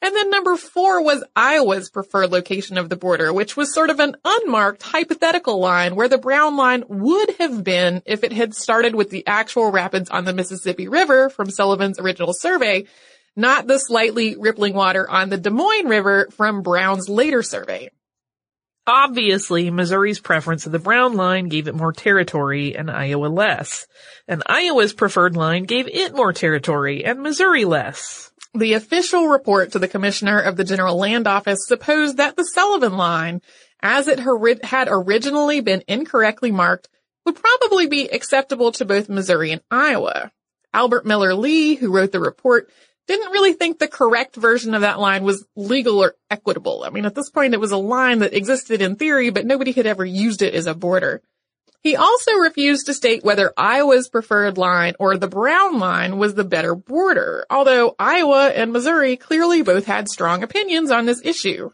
And 0.00 0.14
then 0.14 0.30
number 0.30 0.56
four 0.56 1.02
was 1.02 1.24
Iowa's 1.34 1.90
preferred 1.90 2.30
location 2.30 2.78
of 2.78 2.88
the 2.88 2.96
border, 2.96 3.32
which 3.32 3.56
was 3.56 3.74
sort 3.74 3.90
of 3.90 3.98
an 3.98 4.16
unmarked 4.24 4.82
hypothetical 4.82 5.58
line 5.58 5.96
where 5.96 6.08
the 6.08 6.18
Brown 6.18 6.56
line 6.56 6.84
would 6.88 7.34
have 7.40 7.64
been 7.64 8.02
if 8.06 8.22
it 8.22 8.32
had 8.32 8.54
started 8.54 8.94
with 8.94 9.10
the 9.10 9.26
actual 9.26 9.72
rapids 9.72 10.08
on 10.08 10.24
the 10.24 10.32
Mississippi 10.32 10.86
River 10.86 11.30
from 11.30 11.50
Sullivan's 11.50 11.98
original 11.98 12.32
survey, 12.32 12.84
not 13.38 13.68
the 13.68 13.78
slightly 13.78 14.36
rippling 14.36 14.74
water 14.74 15.08
on 15.08 15.30
the 15.30 15.38
Des 15.38 15.50
Moines 15.50 15.86
River 15.86 16.28
from 16.32 16.62
Brown's 16.62 17.08
later 17.08 17.42
survey. 17.42 17.88
Obviously, 18.84 19.70
Missouri's 19.70 20.18
preference 20.18 20.66
of 20.66 20.72
the 20.72 20.78
Brown 20.78 21.14
line 21.14 21.48
gave 21.48 21.68
it 21.68 21.74
more 21.74 21.92
territory 21.92 22.76
and 22.76 22.90
Iowa 22.90 23.26
less. 23.26 23.86
And 24.26 24.42
Iowa's 24.46 24.92
preferred 24.92 25.36
line 25.36 25.64
gave 25.64 25.86
it 25.86 26.16
more 26.16 26.32
territory 26.32 27.04
and 27.04 27.20
Missouri 27.20 27.64
less. 27.64 28.32
The 28.54 28.72
official 28.72 29.28
report 29.28 29.72
to 29.72 29.78
the 29.78 29.88
Commissioner 29.88 30.40
of 30.40 30.56
the 30.56 30.64
General 30.64 30.98
Land 30.98 31.28
Office 31.28 31.60
supposed 31.66 32.16
that 32.16 32.34
the 32.34 32.44
Sullivan 32.44 32.96
line, 32.96 33.40
as 33.80 34.08
it 34.08 34.18
had 34.18 34.88
originally 34.90 35.60
been 35.60 35.84
incorrectly 35.86 36.50
marked, 36.50 36.88
would 37.24 37.36
probably 37.36 37.86
be 37.86 38.08
acceptable 38.08 38.72
to 38.72 38.84
both 38.84 39.08
Missouri 39.08 39.52
and 39.52 39.62
Iowa. 39.70 40.32
Albert 40.72 41.06
Miller 41.06 41.34
Lea, 41.34 41.74
who 41.74 41.92
wrote 41.92 42.10
the 42.10 42.20
report, 42.20 42.70
didn't 43.08 43.32
really 43.32 43.54
think 43.54 43.78
the 43.78 43.88
correct 43.88 44.36
version 44.36 44.74
of 44.74 44.82
that 44.82 45.00
line 45.00 45.24
was 45.24 45.44
legal 45.56 45.98
or 45.98 46.14
equitable. 46.30 46.84
I 46.84 46.90
mean, 46.90 47.06
at 47.06 47.14
this 47.14 47.30
point, 47.30 47.54
it 47.54 47.60
was 47.60 47.72
a 47.72 47.76
line 47.76 48.20
that 48.20 48.34
existed 48.34 48.80
in 48.82 48.96
theory, 48.96 49.30
but 49.30 49.46
nobody 49.46 49.72
had 49.72 49.86
ever 49.86 50.04
used 50.04 50.42
it 50.42 50.54
as 50.54 50.66
a 50.66 50.74
border. 50.74 51.22
He 51.80 51.96
also 51.96 52.34
refused 52.34 52.86
to 52.86 52.94
state 52.94 53.24
whether 53.24 53.52
Iowa's 53.56 54.08
preferred 54.08 54.58
line 54.58 54.94
or 54.98 55.16
the 55.16 55.28
Brown 55.28 55.78
line 55.78 56.18
was 56.18 56.34
the 56.34 56.44
better 56.44 56.74
border, 56.74 57.46
although 57.48 57.94
Iowa 57.98 58.48
and 58.48 58.72
Missouri 58.72 59.16
clearly 59.16 59.62
both 59.62 59.86
had 59.86 60.08
strong 60.08 60.42
opinions 60.42 60.90
on 60.90 61.06
this 61.06 61.22
issue. 61.24 61.70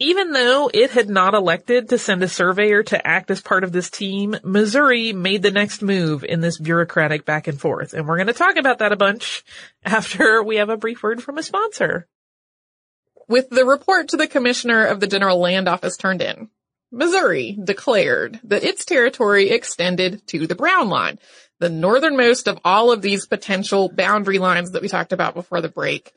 Even 0.00 0.32
though 0.32 0.68
it 0.74 0.90
had 0.90 1.08
not 1.08 1.34
elected 1.34 1.88
to 1.88 1.98
send 1.98 2.22
a 2.22 2.28
surveyor 2.28 2.82
to 2.82 3.06
act 3.06 3.30
as 3.30 3.40
part 3.40 3.62
of 3.62 3.70
this 3.70 3.90
team, 3.90 4.34
Missouri 4.42 5.12
made 5.12 5.42
the 5.42 5.52
next 5.52 5.82
move 5.82 6.24
in 6.24 6.40
this 6.40 6.58
bureaucratic 6.58 7.24
back 7.24 7.46
and 7.46 7.60
forth. 7.60 7.94
And 7.94 8.08
we're 8.08 8.16
going 8.16 8.26
to 8.26 8.32
talk 8.32 8.56
about 8.56 8.78
that 8.78 8.90
a 8.90 8.96
bunch 8.96 9.44
after 9.84 10.42
we 10.42 10.56
have 10.56 10.68
a 10.68 10.76
brief 10.76 11.02
word 11.02 11.22
from 11.22 11.38
a 11.38 11.44
sponsor. 11.44 12.08
With 13.28 13.48
the 13.50 13.64
report 13.64 14.08
to 14.08 14.16
the 14.16 14.26
commissioner 14.26 14.84
of 14.84 14.98
the 14.98 15.06
General 15.06 15.38
Land 15.38 15.68
Office 15.68 15.96
turned 15.96 16.20
in, 16.20 16.50
Missouri 16.90 17.56
declared 17.62 18.40
that 18.44 18.64
its 18.64 18.84
territory 18.84 19.50
extended 19.50 20.26
to 20.28 20.46
the 20.46 20.54
Brown 20.54 20.88
Line, 20.88 21.18
the 21.60 21.70
northernmost 21.70 22.48
of 22.48 22.58
all 22.64 22.90
of 22.90 23.00
these 23.00 23.26
potential 23.26 23.88
boundary 23.88 24.38
lines 24.38 24.72
that 24.72 24.82
we 24.82 24.88
talked 24.88 25.12
about 25.12 25.34
before 25.34 25.60
the 25.60 25.68
break. 25.68 26.12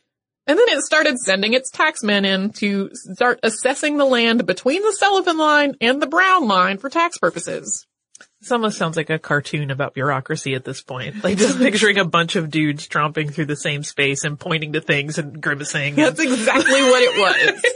And 0.48 0.58
then 0.58 0.70
it 0.70 0.82
started 0.82 1.20
sending 1.20 1.54
its 1.54 1.70
taxmen 1.70 2.26
in 2.26 2.52
to 2.54 2.90
start 2.94 3.42
assessing 3.44 3.98
the 3.98 4.06
land 4.06 4.46
between 4.46 4.82
the 4.82 4.94
Sullivan 4.94 5.38
Line 5.38 5.76
and 5.82 6.02
the 6.02 6.08
Brown 6.08 6.48
Line 6.48 6.78
for 6.78 6.90
tax 6.90 7.18
purposes. 7.18 7.86
This 8.40 8.52
almost 8.52 8.78
sounds 8.78 8.96
like 8.96 9.10
a 9.10 9.20
cartoon 9.20 9.72
about 9.72 9.94
bureaucracy 9.94 10.56
at 10.56 10.64
this 10.64 10.82
point. 10.82 11.24
Like 11.24 11.38
just 11.38 11.58
picturing 11.60 11.98
a 11.98 12.06
bunch 12.06 12.36
of 12.36 12.50
dudes 12.50 12.88
tromping 12.88 13.34
through 13.34 13.48
the 13.48 13.56
same 13.56 13.84
space 13.84 14.24
and 14.24 14.40
pointing 14.40 14.74
to 14.74 14.82
things 14.82 15.18
and 15.18 15.42
grimacing. 15.42 15.96
That's 15.96 16.20
exactly 16.20 16.82
what 16.82 17.04
it 17.04 17.20
was. 17.20 17.64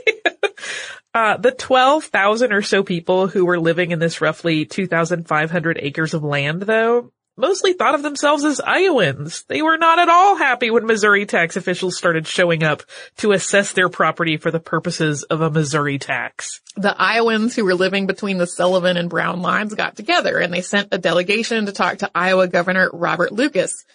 Uh, 1.14 1.36
the 1.36 1.52
12,000 1.52 2.54
or 2.54 2.62
so 2.62 2.84
people 2.84 3.28
who 3.28 3.44
were 3.44 3.60
living 3.60 3.92
in 3.92 4.00
this 4.00 4.22
roughly 4.22 4.64
2,500 4.64 5.78
acres 5.82 6.14
of 6.14 6.24
land, 6.24 6.62
though, 6.62 7.12
mostly 7.38 7.74
thought 7.74 7.96
of 7.96 8.04
themselves 8.04 8.44
as 8.44 8.62
Iowans. 8.62 9.44
They 9.48 9.62
were 9.62 9.78
not 9.78 10.00
at 10.00 10.10
all 10.10 10.36
happy 10.36 10.70
when 10.70 10.86
Missouri 10.86 11.26
tax 11.26 11.56
officials 11.56 11.98
started 11.98 12.28
showing 12.28 12.64
up 12.64 12.84
to 13.18 13.32
assess 13.32 13.74
their 13.74 13.90
property 13.90 14.38
for 14.38 14.52
the 14.52 14.60
purposes 14.60 15.24
of 15.24 15.42
a 15.42 15.50
Missouri 15.50 15.98
tax. 16.00 16.62
the 16.76 16.96
Iowans 16.98 17.56
who 17.56 17.66
were 17.66 17.76
living 17.76 18.08
between 18.08 18.38
the 18.38 18.48
Sullivan 18.48 18.98
and 18.98 19.10
Brown 19.10 19.42
lines 19.42 19.74
got 19.74 19.96
together 19.96 20.38
and 20.38 20.54
they 20.54 20.62
sent 20.62 20.90
a 20.92 20.98
delegation 20.98 21.66
to 21.66 21.72
talk 21.72 22.00
to 22.00 22.12
Iowa 22.16 22.48
Governor 22.48 22.90
Robert 22.94 23.32
Lucas. 23.32 23.86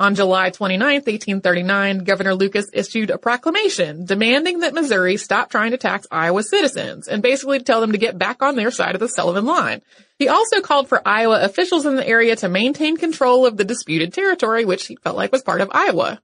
On 0.00 0.14
July 0.14 0.48
29, 0.48 0.80
1839, 0.80 2.04
Governor 2.04 2.34
Lucas 2.34 2.70
issued 2.72 3.10
a 3.10 3.18
proclamation 3.18 4.06
demanding 4.06 4.60
that 4.60 4.72
Missouri 4.72 5.18
stop 5.18 5.50
trying 5.50 5.72
to 5.72 5.76
tax 5.76 6.06
Iowa 6.10 6.42
citizens 6.42 7.06
and 7.06 7.22
basically 7.22 7.60
tell 7.60 7.82
them 7.82 7.92
to 7.92 7.98
get 7.98 8.16
back 8.16 8.42
on 8.42 8.56
their 8.56 8.70
side 8.70 8.94
of 8.94 9.00
the 9.00 9.10
Sullivan 9.10 9.44
line. 9.44 9.82
He 10.18 10.28
also 10.28 10.62
called 10.62 10.88
for 10.88 11.06
Iowa 11.06 11.42
officials 11.42 11.84
in 11.84 11.96
the 11.96 12.08
area 12.08 12.34
to 12.36 12.48
maintain 12.48 12.96
control 12.96 13.44
of 13.44 13.58
the 13.58 13.64
disputed 13.64 14.14
territory, 14.14 14.64
which 14.64 14.86
he 14.86 14.96
felt 14.96 15.18
like 15.18 15.32
was 15.32 15.42
part 15.42 15.60
of 15.60 15.70
Iowa. 15.70 16.22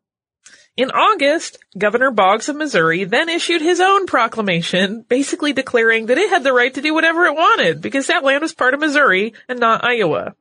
In 0.79 0.91
August, 0.91 1.59
Governor 1.77 2.11
Boggs 2.11 2.49
of 2.49 2.57
Missouri 2.57 3.05
then 3.05 3.29
issued 3.29 3.61
his 3.61 3.81
own 3.81 4.07
proclamation, 4.07 5.05
basically 5.07 5.53
declaring 5.53 6.07
that 6.07 6.17
it 6.17 6.31
had 6.31 6.45
the 6.45 6.55
right 6.55 6.73
to 6.73 6.81
do 6.81 6.95
whatever 6.95 7.27
it 7.27 7.35
wanted 7.35 7.83
because 7.83 8.07
that 8.07 8.25
land 8.25 8.41
was 8.41 8.55
part 8.55 8.73
of 8.73 8.81
Missouri 8.81 9.35
and 9.51 9.61
not 9.61 9.85
Iowa. 9.85 10.35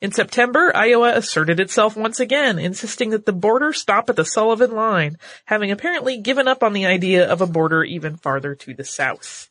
In 0.00 0.12
September, 0.12 0.72
Iowa 0.74 1.12
asserted 1.14 1.60
itself 1.60 1.96
once 1.96 2.20
again, 2.20 2.58
insisting 2.58 3.10
that 3.10 3.26
the 3.26 3.32
border 3.32 3.72
stop 3.72 4.08
at 4.10 4.16
the 4.16 4.24
Sullivan 4.24 4.72
Line, 4.72 5.18
having 5.44 5.70
apparently 5.70 6.18
given 6.18 6.48
up 6.48 6.62
on 6.62 6.72
the 6.72 6.86
idea 6.86 7.30
of 7.30 7.40
a 7.40 7.46
border 7.46 7.84
even 7.84 8.16
farther 8.16 8.54
to 8.54 8.74
the 8.74 8.84
south. 8.84 9.48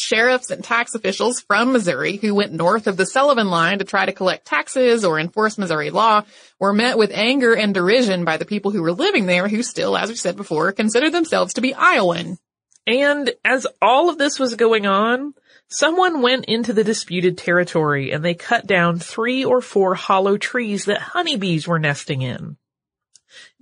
sheriffs 0.00 0.50
and 0.50 0.64
tax 0.64 0.94
officials 0.94 1.40
from 1.40 1.72
Missouri 1.72 2.16
who 2.16 2.34
went 2.34 2.52
north 2.52 2.86
of 2.86 2.96
the 2.96 3.06
Sullivan 3.06 3.48
line 3.48 3.78
to 3.78 3.84
try 3.84 4.06
to 4.06 4.12
collect 4.12 4.46
taxes 4.46 5.04
or 5.04 5.18
enforce 5.20 5.58
Missouri 5.58 5.90
law 5.90 6.22
were 6.58 6.72
met 6.72 6.98
with 6.98 7.10
anger 7.12 7.54
and 7.54 7.74
derision 7.74 8.24
by 8.24 8.36
the 8.36 8.44
people 8.44 8.70
who 8.70 8.82
were 8.82 8.92
living 8.92 9.26
there 9.26 9.48
who 9.48 9.62
still, 9.62 9.96
as 9.96 10.08
we 10.08 10.16
said 10.16 10.36
before, 10.36 10.72
considered 10.72 11.12
themselves 11.12 11.54
to 11.54 11.60
be 11.60 11.74
Iowan. 11.74 12.38
And 12.86 13.30
as 13.44 13.66
all 13.80 14.08
of 14.08 14.18
this 14.18 14.38
was 14.38 14.54
going 14.54 14.86
on, 14.86 15.34
someone 15.70 16.20
went 16.20 16.44
into 16.46 16.72
the 16.72 16.84
disputed 16.84 17.38
territory 17.38 18.10
and 18.10 18.24
they 18.24 18.34
cut 18.34 18.66
down 18.66 18.98
three 18.98 19.44
or 19.44 19.60
four 19.60 19.94
hollow 19.94 20.36
trees 20.36 20.84
that 20.84 21.00
honeybees 21.00 21.66
were 21.66 21.78
nesting 21.78 22.22
in. 22.22 22.56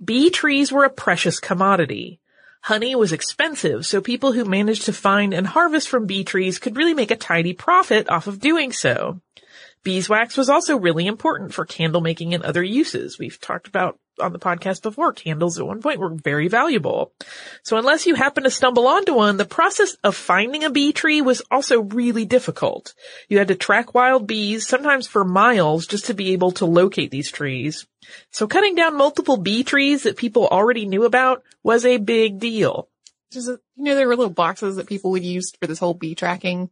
Bee 0.03 0.29
trees 0.29 0.71
were 0.71 0.83
a 0.83 0.89
precious 0.89 1.39
commodity. 1.39 2.19
Honey 2.61 2.95
was 2.95 3.13
expensive, 3.13 3.85
so 3.85 4.01
people 4.01 4.33
who 4.33 4.43
managed 4.43 4.85
to 4.85 4.93
find 4.93 5.33
and 5.33 5.47
harvest 5.47 5.87
from 5.87 6.07
bee 6.07 6.23
trees 6.23 6.59
could 6.59 6.75
really 6.75 6.93
make 6.93 7.11
a 7.11 7.15
tidy 7.15 7.53
profit 7.53 8.09
off 8.09 8.27
of 8.27 8.39
doing 8.39 8.73
so. 8.73 9.21
Beeswax 9.83 10.35
was 10.35 10.49
also 10.49 10.77
really 10.77 11.07
important 11.07 11.53
for 11.53 11.65
candle 11.65 12.01
making 12.01 12.33
and 12.33 12.43
other 12.43 12.63
uses. 12.63 13.17
We've 13.17 13.39
talked 13.39 13.67
about 13.67 13.97
on 14.19 14.33
the 14.33 14.39
podcast 14.39 14.81
before, 14.81 15.13
candles 15.13 15.59
at 15.59 15.65
one 15.65 15.81
point 15.81 15.99
were 15.99 16.09
very 16.09 16.47
valuable. 16.47 17.13
So 17.63 17.77
unless 17.77 18.05
you 18.05 18.15
happen 18.15 18.43
to 18.43 18.51
stumble 18.51 18.87
onto 18.87 19.13
one, 19.13 19.37
the 19.37 19.45
process 19.45 19.95
of 20.03 20.15
finding 20.15 20.63
a 20.63 20.69
bee 20.69 20.93
tree 20.93 21.21
was 21.21 21.41
also 21.51 21.81
really 21.81 22.25
difficult. 22.25 22.93
You 23.27 23.37
had 23.37 23.49
to 23.49 23.55
track 23.55 23.93
wild 23.93 24.27
bees, 24.27 24.67
sometimes 24.67 25.07
for 25.07 25.23
miles, 25.23 25.87
just 25.87 26.05
to 26.05 26.13
be 26.13 26.33
able 26.33 26.51
to 26.53 26.65
locate 26.65 27.11
these 27.11 27.31
trees. 27.31 27.87
So 28.31 28.47
cutting 28.47 28.75
down 28.75 28.97
multiple 28.97 29.37
bee 29.37 29.63
trees 29.63 30.03
that 30.03 30.17
people 30.17 30.47
already 30.47 30.85
knew 30.85 31.05
about 31.05 31.43
was 31.63 31.85
a 31.85 31.97
big 31.97 32.39
deal. 32.39 32.89
Just, 33.31 33.47
you 33.47 33.59
know, 33.77 33.95
there 33.95 34.07
were 34.07 34.15
little 34.15 34.33
boxes 34.33 34.77
that 34.77 34.87
people 34.87 35.11
would 35.11 35.23
use 35.23 35.51
for 35.59 35.67
this 35.67 35.79
whole 35.79 35.93
bee 35.93 36.15
tracking. 36.15 36.69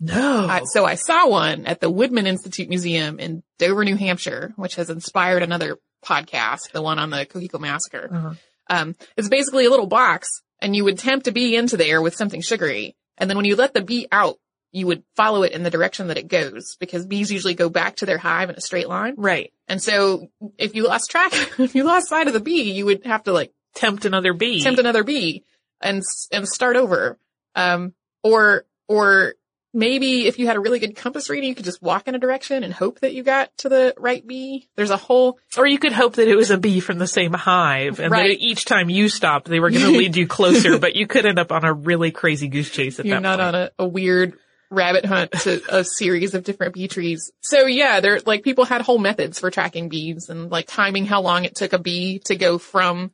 No. 0.00 0.46
I, 0.48 0.62
so 0.64 0.86
I 0.86 0.94
saw 0.94 1.28
one 1.28 1.66
at 1.66 1.80
the 1.80 1.90
Woodman 1.90 2.26
Institute 2.26 2.70
Museum 2.70 3.18
in 3.20 3.42
Dover, 3.58 3.84
New 3.84 3.96
Hampshire, 3.96 4.52
which 4.56 4.76
has 4.76 4.88
inspired 4.88 5.42
another 5.42 5.78
podcast, 6.04 6.72
the 6.72 6.82
one 6.82 6.98
on 6.98 7.10
the 7.10 7.26
Cocheco 7.26 7.58
Massacre. 7.58 8.08
Uh-huh. 8.12 8.34
Um, 8.68 8.94
it's 9.16 9.28
basically 9.28 9.66
a 9.66 9.70
little 9.70 9.86
box 9.86 10.42
and 10.60 10.76
you 10.76 10.84
would 10.84 10.98
tempt 10.98 11.26
a 11.28 11.32
bee 11.32 11.56
into 11.56 11.76
there 11.76 12.00
with 12.00 12.14
something 12.14 12.40
sugary. 12.40 12.96
And 13.18 13.28
then 13.28 13.36
when 13.36 13.46
you 13.46 13.56
let 13.56 13.74
the 13.74 13.82
bee 13.82 14.06
out, 14.12 14.38
you 14.72 14.86
would 14.86 15.02
follow 15.16 15.42
it 15.42 15.52
in 15.52 15.64
the 15.64 15.70
direction 15.70 16.06
that 16.08 16.18
it 16.18 16.28
goes 16.28 16.76
because 16.78 17.04
bees 17.06 17.32
usually 17.32 17.54
go 17.54 17.68
back 17.68 17.96
to 17.96 18.06
their 18.06 18.18
hive 18.18 18.50
in 18.50 18.56
a 18.56 18.60
straight 18.60 18.88
line. 18.88 19.14
Right. 19.16 19.52
And 19.66 19.82
so 19.82 20.28
if 20.58 20.74
you 20.76 20.86
lost 20.86 21.10
track, 21.10 21.32
if 21.58 21.74
you 21.74 21.82
lost 21.84 22.08
sight 22.08 22.28
of 22.28 22.32
the 22.32 22.40
bee, 22.40 22.72
you 22.72 22.86
would 22.86 23.04
have 23.04 23.24
to 23.24 23.32
like 23.32 23.52
Tempt 23.74 24.04
another 24.04 24.32
bee. 24.32 24.62
tempt 24.62 24.80
another 24.80 25.04
bee 25.04 25.44
and, 25.80 26.02
and 26.32 26.48
start 26.48 26.76
over. 26.76 27.18
Um, 27.54 27.94
or, 28.22 28.64
or 28.88 29.34
maybe 29.72 30.26
if 30.26 30.38
you 30.38 30.46
had 30.46 30.56
a 30.56 30.60
really 30.60 30.78
good 30.78 30.96
compass 30.96 31.28
reading, 31.30 31.48
you 31.50 31.54
could 31.54 31.64
just 31.64 31.82
walk 31.82 32.08
in 32.08 32.14
a 32.14 32.18
direction 32.18 32.64
and 32.64 32.72
hope 32.72 33.00
that 33.00 33.12
you 33.14 33.22
got 33.22 33.56
to 33.58 33.68
the 33.68 33.94
right 33.98 34.26
bee. 34.26 34.68
There's 34.76 34.90
a 34.90 34.96
whole, 34.96 35.38
Or 35.56 35.66
you 35.66 35.78
could 35.78 35.92
hope 35.92 36.14
that 36.16 36.28
it 36.28 36.34
was 36.36 36.50
a 36.50 36.58
bee 36.58 36.80
from 36.80 36.98
the 36.98 37.06
same 37.06 37.32
hive 37.32 38.00
and 38.00 38.10
Right. 38.10 38.30
that 38.38 38.44
each 38.44 38.64
time 38.64 38.90
you 38.90 39.08
stopped, 39.08 39.48
they 39.48 39.60
were 39.60 39.70
going 39.70 39.84
to 39.92 39.96
lead 39.98 40.16
you 40.16 40.26
closer, 40.26 40.78
but 40.78 40.96
you 40.96 41.06
could 41.06 41.26
end 41.26 41.38
up 41.38 41.52
on 41.52 41.64
a 41.64 41.72
really 41.72 42.10
crazy 42.10 42.48
goose 42.48 42.70
chase 42.70 42.98
at 42.98 43.06
you're 43.06 43.16
that 43.16 43.22
not 43.22 43.38
point. 43.38 43.54
on 43.56 43.62
a, 43.62 43.70
a 43.78 43.86
weird 43.86 44.34
rabbit 44.72 45.04
hunt 45.04 45.32
to 45.32 45.60
a 45.68 45.84
series 45.98 46.34
of 46.34 46.44
different 46.44 46.74
bee 46.74 46.86
trees. 46.88 47.32
So 47.40 47.66
yeah, 47.66 48.00
there, 48.00 48.20
like 48.24 48.44
people 48.44 48.64
had 48.64 48.82
whole 48.82 48.98
methods 48.98 49.38
for 49.40 49.50
tracking 49.50 49.88
bees 49.88 50.28
and 50.28 50.50
like 50.50 50.66
timing 50.68 51.06
how 51.06 51.22
long 51.22 51.44
it 51.44 51.56
took 51.56 51.72
a 51.72 51.78
bee 51.78 52.20
to 52.26 52.36
go 52.36 52.58
from 52.58 53.10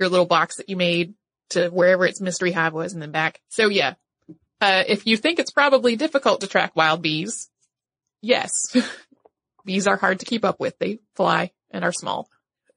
your 0.00 0.08
little 0.08 0.26
box 0.26 0.56
that 0.56 0.68
you 0.68 0.76
made 0.76 1.14
to 1.50 1.68
wherever 1.68 2.04
its 2.06 2.20
mystery 2.20 2.50
hive 2.52 2.72
was 2.72 2.92
and 2.92 3.00
then 3.02 3.12
back. 3.12 3.40
So 3.50 3.68
yeah, 3.68 3.94
uh, 4.60 4.84
if 4.86 5.06
you 5.06 5.16
think 5.16 5.38
it's 5.38 5.50
probably 5.50 5.96
difficult 5.96 6.40
to 6.40 6.46
track 6.46 6.74
wild 6.74 7.02
bees, 7.02 7.48
yes, 8.22 8.50
bees 9.64 9.86
are 9.86 9.96
hard 9.96 10.20
to 10.20 10.26
keep 10.26 10.44
up 10.44 10.60
with. 10.60 10.78
They 10.78 11.00
fly 11.14 11.52
and 11.70 11.84
are 11.84 11.92
small. 11.92 12.28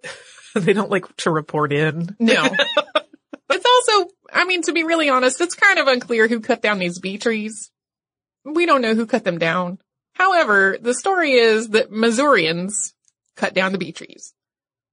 they 0.56 0.74
don't 0.74 0.92
like 0.92 1.16
to 1.18 1.32
report 1.32 1.72
in. 1.72 2.16
No. 2.20 2.44
it's 3.50 3.66
also, 3.90 4.10
I 4.32 4.46
mean, 4.46 4.64
to 4.64 4.74
be 4.74 4.84
really 4.84 5.10
honest, 5.10 5.42
it's 5.42 5.56
kind 5.56 5.80
of 5.80 5.88
unclear 5.88 6.28
who 6.28 6.40
cut 6.40 6.62
down 6.62 6.80
these 6.80 7.00
bee 7.00 7.18
trees. 7.18 7.72
We 8.44 8.66
don't 8.66 8.82
know 8.82 8.96
who 8.96 9.06
cut 9.06 9.24
them 9.24 9.38
down. 9.38 9.80
However, 10.14 10.78
the 10.82 10.94
story 10.94 11.34
is 11.34 11.70
that 11.70 11.92
Missourians 11.92 12.94
cut 13.36 13.54
down 13.54 13.72
the 13.72 13.78
bee 13.78 13.94
trees. 13.94 14.34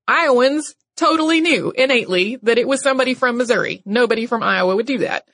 Iowans 0.06 0.74
totally 0.96 1.40
knew 1.40 1.72
innately 1.76 2.38
that 2.42 2.58
it 2.58 2.68
was 2.68 2.82
somebody 2.82 3.14
from 3.14 3.36
Missouri. 3.36 3.82
Nobody 3.84 4.26
from 4.26 4.42
Iowa 4.42 4.76
would 4.76 4.86
do 4.86 4.98
that. 4.98 5.26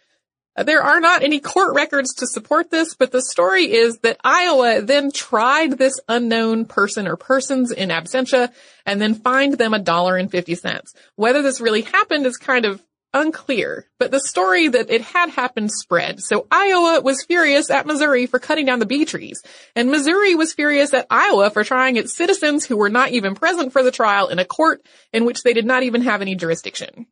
There 0.56 0.82
are 0.82 1.00
not 1.00 1.22
any 1.22 1.40
court 1.40 1.74
records 1.74 2.14
to 2.16 2.26
support 2.26 2.70
this, 2.70 2.94
but 2.94 3.10
the 3.10 3.22
story 3.22 3.72
is 3.72 3.98
that 3.98 4.20
Iowa 4.22 4.82
then 4.82 5.10
tried 5.10 5.78
this 5.78 5.98
unknown 6.08 6.66
person 6.66 7.08
or 7.08 7.16
persons 7.16 7.72
in 7.72 7.88
absentia 7.88 8.52
and 8.84 9.00
then 9.00 9.14
fined 9.14 9.54
them 9.54 9.72
a 9.72 9.78
dollar 9.78 10.16
and 10.16 10.30
fifty 10.30 10.54
cents. 10.54 10.92
Whether 11.16 11.40
this 11.40 11.60
really 11.60 11.82
happened 11.82 12.26
is 12.26 12.36
kind 12.36 12.66
of 12.66 12.82
unclear, 13.14 13.86
but 13.98 14.10
the 14.10 14.20
story 14.20 14.68
that 14.68 14.90
it 14.90 15.02
had 15.02 15.30
happened 15.30 15.70
spread. 15.70 16.20
So 16.22 16.46
Iowa 16.50 17.00
was 17.02 17.24
furious 17.24 17.70
at 17.70 17.86
Missouri 17.86 18.26
for 18.26 18.38
cutting 18.38 18.66
down 18.66 18.78
the 18.78 18.86
bee 18.86 19.04
trees, 19.04 19.42
and 19.76 19.90
Missouri 19.90 20.34
was 20.34 20.54
furious 20.54 20.94
at 20.94 21.06
Iowa 21.10 21.50
for 21.50 21.64
trying 21.64 21.96
its 21.96 22.16
citizens 22.16 22.64
who 22.64 22.76
were 22.76 22.88
not 22.88 23.10
even 23.10 23.34
present 23.34 23.72
for 23.72 23.82
the 23.82 23.90
trial 23.90 24.28
in 24.28 24.38
a 24.38 24.44
court 24.44 24.84
in 25.12 25.24
which 25.24 25.42
they 25.42 25.52
did 25.52 25.66
not 25.66 25.82
even 25.82 26.02
have 26.02 26.22
any 26.22 26.34
jurisdiction. 26.34 27.06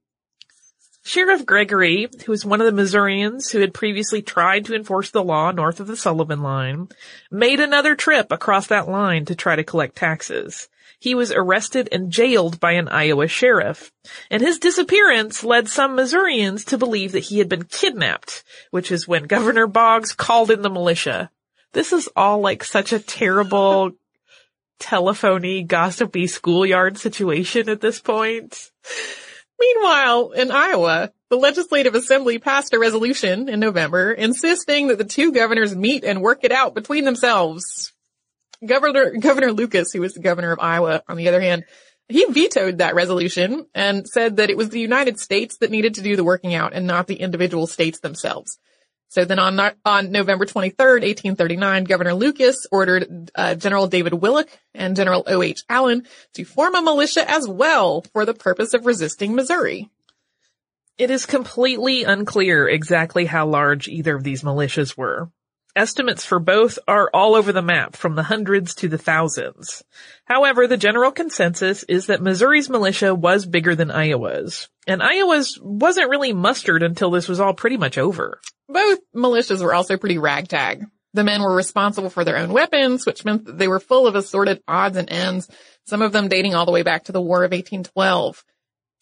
Sheriff 1.03 1.47
Gregory, 1.47 2.09
who 2.25 2.33
was 2.33 2.45
one 2.45 2.61
of 2.61 2.67
the 2.67 2.73
Missourians 2.73 3.51
who 3.51 3.61
had 3.61 3.73
previously 3.73 4.23
tried 4.23 4.67
to 4.67 4.75
enforce 4.75 5.11
the 5.11 5.25
law 5.25 5.51
north 5.51 5.81
of 5.81 5.87
the 5.87 5.97
Sullivan 5.97 6.43
line, 6.43 6.89
made 7.31 7.59
another 7.59 7.95
trip 7.95 8.31
across 8.31 8.67
that 8.67 8.89
line 8.89 9.25
to 9.25 9.35
try 9.35 9.57
to 9.57 9.65
collect 9.65 9.97
taxes. 9.97 10.69
He 10.99 11.15
was 11.15 11.33
arrested 11.33 11.89
and 11.91 12.13
jailed 12.13 12.61
by 12.61 12.73
an 12.73 12.89
Iowa 12.89 13.27
sheriff, 13.27 13.91
and 14.31 14.43
his 14.43 14.59
disappearance 14.59 15.43
led 15.43 15.67
some 15.67 15.97
Missourians 15.97 16.63
to 16.67 16.77
believe 16.77 17.13
that 17.13 17.21
he 17.25 17.39
had 17.39 17.49
been 17.49 17.65
kidnapped, 17.65 18.45
which 18.71 18.93
is 18.93 19.09
when 19.09 19.25
Governor 19.25 19.67
Boggs 19.67 20.13
called 20.13 20.51
in 20.51 20.61
the 20.61 20.69
militia. 20.69 21.31
This 21.73 21.95
is 21.95 22.11
all 22.15 22.41
like 22.41 22.63
such 22.63 22.93
a 22.93 22.99
terrible 22.99 23.93
telephony, 24.79 25.63
gossipy 25.63 26.27
schoolyard 26.27 26.99
situation 26.99 27.71
at 27.71 27.81
this 27.81 27.99
point. 27.99 28.71
Meanwhile, 29.61 30.31
in 30.31 30.51
Iowa, 30.51 31.13
the 31.29 31.37
Legislative 31.37 31.95
Assembly 31.95 32.39
passed 32.39 32.73
a 32.73 32.79
resolution 32.79 33.49
in 33.49 33.61
November 33.61 34.11
insisting 34.11 34.89
that 34.89 34.97
the 34.97 35.05
two 35.05 35.33
governors 35.33 35.77
meet 35.77 36.03
and 36.03 36.23
work 36.23 36.41
it 36.45 36.51
out 36.51 36.75
between 36.75 37.05
themselves. 37.05 37.93
Governor, 38.67 39.13
Governor 39.19 39.53
Lucas, 39.53 39.93
who 39.93 40.01
was 40.01 40.15
the 40.15 40.21
governor 40.21 40.53
of 40.53 40.61
Iowa, 40.61 41.03
on 41.09 41.17
the 41.17 41.29
other 41.29 41.41
hand, 41.41 41.65
he 42.09 42.25
vetoed 42.25 42.79
that 42.79 42.95
resolution 42.95 43.67
and 43.75 44.07
said 44.09 44.37
that 44.37 44.51
it 44.51 44.57
was 44.57 44.71
the 44.71 44.81
United 44.81 45.21
States 45.21 45.59
that 45.59 45.71
needed 45.71 45.95
to 45.95 46.03
do 46.03 46.17
the 46.17 46.25
working 46.25 46.55
out 46.55 46.73
and 46.73 46.87
not 46.87 47.07
the 47.07 47.17
individual 47.17 47.67
states 47.67 48.01
themselves. 48.01 48.59
So 49.11 49.25
then 49.25 49.41
on, 49.41 49.59
on 49.85 50.13
November 50.13 50.47
23rd, 50.47 51.03
1839, 51.03 51.83
Governor 51.83 52.15
Lucas 52.15 52.65
ordered 52.71 53.33
uh, 53.35 53.57
General 53.57 53.89
David 53.89 54.15
Willock 54.15 54.49
and 54.73 54.95
General 54.95 55.25
O.H. 55.27 55.65
Allen 55.69 56.07
to 56.35 56.45
form 56.45 56.77
a 56.77 56.83
militia 56.83 57.29
as 57.29 57.49
well 57.49 58.05
for 58.13 58.25
the 58.25 58.35
purpose 58.35 58.73
of 58.73 58.87
resisting 58.87 59.35
Missouri. 59.35 59.91
It 60.97 61.11
is 61.11 61.27
completely 61.27 62.05
unclear 62.05 62.69
exactly 62.69 63.27
how 63.27 63.49
large 63.49 63.89
either 63.89 64.15
of 64.15 64.23
these 64.23 64.45
militias 64.45 64.97
were. 64.97 65.29
Estimates 65.75 66.25
for 66.25 66.39
both 66.39 66.79
are 66.87 67.11
all 67.13 67.35
over 67.35 67.53
the 67.53 67.63
map, 67.63 67.97
from 67.97 68.15
the 68.15 68.23
hundreds 68.23 68.75
to 68.77 68.89
the 68.89 68.99
thousands. 68.99 69.83
However, 70.25 70.69
the 70.69 70.77
general 70.77 71.11
consensus 71.11 71.83
is 71.85 72.07
that 72.07 72.23
Missouri's 72.23 72.71
militia 72.71 73.13
was 73.13 73.45
bigger 73.45 73.75
than 73.75 73.91
Iowa's, 73.91 74.69
and 74.87 75.03
Iowa's 75.03 75.59
wasn't 75.61 76.11
really 76.11 76.33
mustered 76.33 76.85
until 76.85 77.11
this 77.11 77.29
was 77.29 77.41
all 77.41 77.55
pretty 77.55 77.77
much 77.77 77.99
over. 77.99 78.41
Both 78.73 79.01
militias 79.15 79.63
were 79.63 79.75
also 79.75 79.97
pretty 79.97 80.19
ragtag. 80.19 80.85
The 81.13 81.25
men 81.25 81.43
were 81.43 81.55
responsible 81.55 82.11
for 82.11 82.25
their 82.25 82.37
own 82.37 82.53
weapons, 82.53 83.05
which 83.05 83.25
meant 83.25 83.47
that 83.47 83.59
they 83.59 83.67
were 83.67 83.81
full 83.81 84.07
of 84.07 84.15
assorted 84.15 84.63
odds 84.69 84.97
and 84.97 85.11
ends, 85.11 85.49
some 85.87 86.03
of 86.03 86.13
them 86.13 86.29
dating 86.29 86.55
all 86.55 86.67
the 86.67 86.73
way 86.73 86.83
back 86.83 87.05
to 87.05 87.13
the 87.13 87.21
War 87.21 87.39
of 87.39 87.51
1812. 87.51 88.45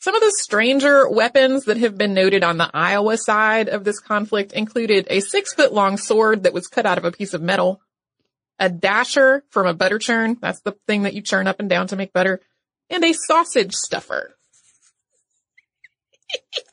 Some 0.01 0.15
of 0.15 0.23
the 0.23 0.33
stranger 0.39 1.09
weapons 1.11 1.65
that 1.65 1.77
have 1.77 1.99
been 1.99 2.15
noted 2.15 2.45
on 2.45 2.57
the 2.57 2.71
Iowa 2.73 3.19
side 3.19 3.69
of 3.69 3.85
this 3.85 4.01
conflict 4.01 4.53
included 4.53 5.07
a 5.11 5.21
six 5.21 5.53
foot 5.53 5.75
long 5.75 5.99
sword 5.99 6.45
that 6.45 6.55
was 6.55 6.69
cut 6.69 6.87
out 6.87 6.99
of 6.99 7.05
a 7.05 7.13
piece 7.13 7.35
of 7.35 7.43
metal, 7.43 7.83
a 8.59 8.71
dasher 8.71 9.45
from 9.51 9.67
a 9.67 9.75
butter 9.75 9.99
churn, 9.99 10.39
that's 10.41 10.61
the 10.61 10.77
thing 10.87 11.03
that 11.03 11.15
you 11.15 11.21
churn 11.21 11.47
up 11.47 11.61
and 11.61 11.69
down 11.69 11.89
to 11.89 11.97
make 11.97 12.13
butter, 12.13 12.41
and 12.89 13.05
a 13.05 13.13
sausage 13.13 13.75
stuffer. 13.75 14.35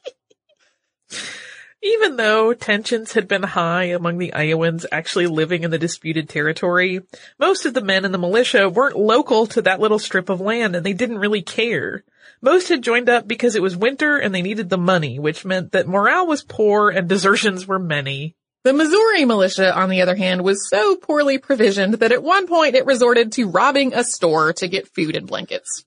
Even 1.86 2.16
though 2.16 2.52
tensions 2.56 3.14
had 3.14 3.28
been 3.28 3.44
high 3.44 3.84
among 3.84 4.18
the 4.18 4.34
Iowans 4.34 4.88
actually 4.92 5.28
living 5.28 5.62
in 5.64 5.70
the 5.70 5.78
disputed 5.78 6.28
territory, 6.28 7.02
most 7.38 7.68
of 7.68 7.76
the 7.76 7.82
men 7.82 8.06
in 8.06 8.12
the 8.12 8.18
militia 8.18 8.68
weren't 8.68 8.98
local 8.98 9.46
to 9.46 9.62
that 9.62 9.80
little 9.80 10.00
strip 10.00 10.30
of 10.30 10.42
land 10.42 10.76
and 10.76 10.84
they 10.84 10.94
didn't 10.94 11.20
really 11.20 11.44
care. 11.44 12.04
Most 12.42 12.70
had 12.70 12.82
joined 12.82 13.08
up 13.08 13.28
because 13.28 13.56
it 13.56 13.62
was 13.62 13.78
winter 13.78 14.18
and 14.18 14.34
they 14.34 14.42
needed 14.42 14.72
the 14.72 14.80
money, 14.80 15.20
which 15.20 15.46
meant 15.46 15.74
that 15.74 15.88
morale 15.88 16.26
was 16.26 16.44
poor 16.44 16.90
and 16.90 17.08
desertions 17.08 17.68
were 17.68 17.78
many. 17.78 18.36
The 18.64 18.74
Missouri 18.74 19.24
militia, 19.24 19.72
on 19.72 19.90
the 19.90 20.02
other 20.02 20.16
hand, 20.16 20.44
was 20.44 20.68
so 20.68 20.96
poorly 20.96 21.38
provisioned 21.38 21.94
that 21.96 22.12
at 22.12 22.24
one 22.24 22.48
point 22.48 22.74
it 22.74 22.88
resorted 22.88 23.32
to 23.34 23.52
robbing 23.52 23.94
a 23.94 24.04
store 24.04 24.54
to 24.54 24.68
get 24.68 24.88
food 24.88 25.16
and 25.16 25.28
blankets. 25.28 25.86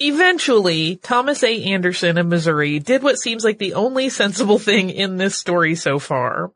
Eventually, 0.00 0.94
Thomas 0.96 1.42
A. 1.42 1.64
Anderson 1.64 2.18
of 2.18 2.26
Missouri 2.26 2.78
did 2.78 3.02
what 3.02 3.18
seems 3.18 3.44
like 3.44 3.58
the 3.58 3.74
only 3.74 4.08
sensible 4.10 4.58
thing 4.58 4.90
in 4.90 5.16
this 5.16 5.36
story 5.36 5.74
so 5.74 5.98
far. 5.98 6.52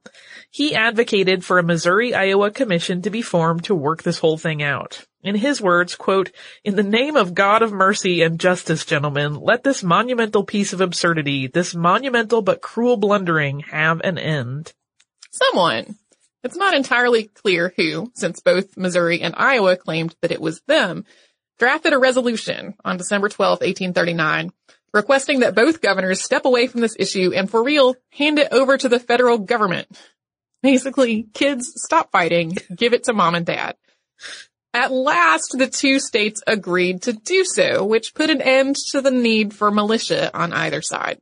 He 0.49 0.77
advocated 0.77 1.45
for 1.45 1.59
a 1.59 1.63
Missouri-Iowa 1.65 2.53
commission 2.53 3.03
to 3.03 3.11
be 3.11 3.23
formed 3.23 3.65
to 3.65 3.75
work 3.75 4.03
this 4.03 4.19
whole 4.19 4.39
thing 4.39 4.63
out. 4.63 5.07
In 5.25 5.35
his 5.35 5.61
words, 5.61 5.97
quote, 5.97 6.31
in 6.63 6.77
the 6.77 6.85
name 6.85 7.17
of 7.17 7.35
God 7.35 7.63
of 7.63 7.73
mercy 7.73 8.23
and 8.23 8.39
justice, 8.39 8.85
gentlemen, 8.85 9.35
let 9.35 9.65
this 9.65 9.83
monumental 9.83 10.45
piece 10.45 10.73
of 10.73 10.81
absurdity, 10.81 11.49
this 11.49 11.75
monumental 11.75 12.43
but 12.43 12.63
cruel 12.63 12.97
blundering 12.97 13.61
have 13.61 14.01
an 14.03 14.19
end. 14.19 14.73
Someone. 15.31 15.97
It's 16.45 16.57
not 16.57 16.75
entirely 16.75 17.25
clear 17.25 17.73
who, 17.77 18.11
since 18.15 18.41
both 18.41 18.77
Missouri 18.77 19.21
and 19.21 19.35
Iowa 19.37 19.77
claimed 19.77 20.15
that 20.21 20.33
it 20.33 20.41
was 20.41 20.61
them, 20.67 21.05
drafted 21.63 21.93
a 21.93 21.99
resolution 21.99 22.75
on 22.85 22.97
December 22.97 23.29
12, 23.29 23.61
1839, 23.61 24.51
requesting 24.93 25.41
that 25.41 25.55
both 25.55 25.81
governors 25.81 26.21
step 26.21 26.45
away 26.45 26.67
from 26.67 26.81
this 26.81 26.97
issue 26.99 27.31
and 27.33 27.49
for 27.49 27.63
real, 27.63 27.95
hand 28.11 28.41
it 28.41 28.49
over 28.51 28.77
to 28.77 28.89
the 28.89 28.99
federal 28.99 29.39
government. 29.39 29.87
Basically, 30.65 31.29
kids, 31.35 31.73
stop 31.77 32.11
fighting, 32.11 32.59
give 32.75 32.95
it 32.95 33.05
to 33.05 33.13
mom 33.13 33.37
and 33.37 33.47
dad. 33.47 33.77
At 34.75 34.91
last, 34.91 35.55
the 35.57 35.69
two 35.69 36.01
states 36.01 36.43
agreed 36.49 37.03
to 37.03 37.13
do 37.13 37.45
so, 37.45 37.85
which 37.85 38.13
put 38.13 38.29
an 38.29 38.43
end 38.43 38.75
to 38.91 39.01
the 39.01 39.13
need 39.13 39.55
for 39.55 39.71
militia 39.71 40.37
on 40.37 40.53
either 40.53 40.83
side. 40.83 41.21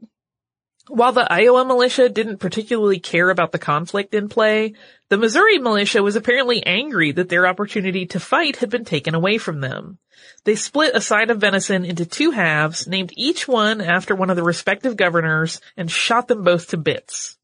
While 0.90 1.12
the 1.12 1.32
Iowa 1.32 1.64
militia 1.64 2.08
didn't 2.08 2.38
particularly 2.38 2.98
care 2.98 3.30
about 3.30 3.52
the 3.52 3.60
conflict 3.60 4.12
in 4.12 4.28
play, 4.28 4.74
the 5.08 5.16
Missouri 5.16 5.58
militia 5.58 6.02
was 6.02 6.16
apparently 6.16 6.66
angry 6.66 7.12
that 7.12 7.28
their 7.28 7.46
opportunity 7.46 8.06
to 8.06 8.18
fight 8.18 8.56
had 8.56 8.70
been 8.70 8.84
taken 8.84 9.14
away 9.14 9.38
from 9.38 9.60
them. 9.60 9.98
They 10.42 10.56
split 10.56 10.96
a 10.96 11.00
side 11.00 11.30
of 11.30 11.38
venison 11.38 11.84
into 11.84 12.06
two 12.06 12.32
halves, 12.32 12.88
named 12.88 13.12
each 13.14 13.46
one 13.46 13.80
after 13.80 14.16
one 14.16 14.30
of 14.30 14.36
the 14.36 14.42
respective 14.42 14.96
governors, 14.96 15.60
and 15.76 15.88
shot 15.88 16.26
them 16.26 16.42
both 16.42 16.70
to 16.70 16.76
bits. 16.76 17.38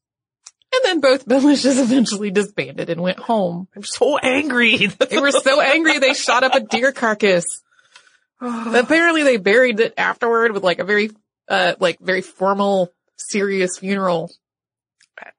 And 0.73 0.81
then 0.83 0.99
both 0.99 1.25
militias 1.29 1.81
eventually 1.81 2.31
disbanded 2.31 2.89
and 2.89 2.99
went 2.99 3.19
home. 3.19 3.69
I'm 3.73 3.83
so 3.83 4.17
angry. 4.17 4.87
they 5.09 5.19
were 5.19 5.31
so 5.31 5.61
angry 5.61 5.99
they 5.99 6.15
shot 6.15 6.43
up 6.43 6.53
a 6.53 6.59
deer 6.59 6.91
carcass. 6.91 7.63
Apparently 8.41 9.23
they 9.23 9.37
buried 9.37 9.79
it 9.79 9.93
afterward 9.97 10.51
with 10.51 10.65
like 10.65 10.79
a 10.79 10.83
very, 10.83 11.11
uh, 11.47 11.75
like 11.79 11.99
very 12.01 12.21
formal, 12.21 12.91
serious 13.17 13.79
funeral. 13.79 14.31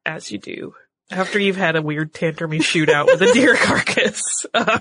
As 0.05 0.31
you 0.33 0.39
do. 0.39 0.75
After 1.11 1.39
you've 1.39 1.57
had 1.57 1.77
a 1.77 1.83
weird 1.83 2.13
tantrumy 2.13 2.59
shootout 2.59 3.07
with 3.07 3.23
a 3.23 3.33
deer 3.33 3.55
carcass. 3.57 4.45
Uh, 4.53 4.81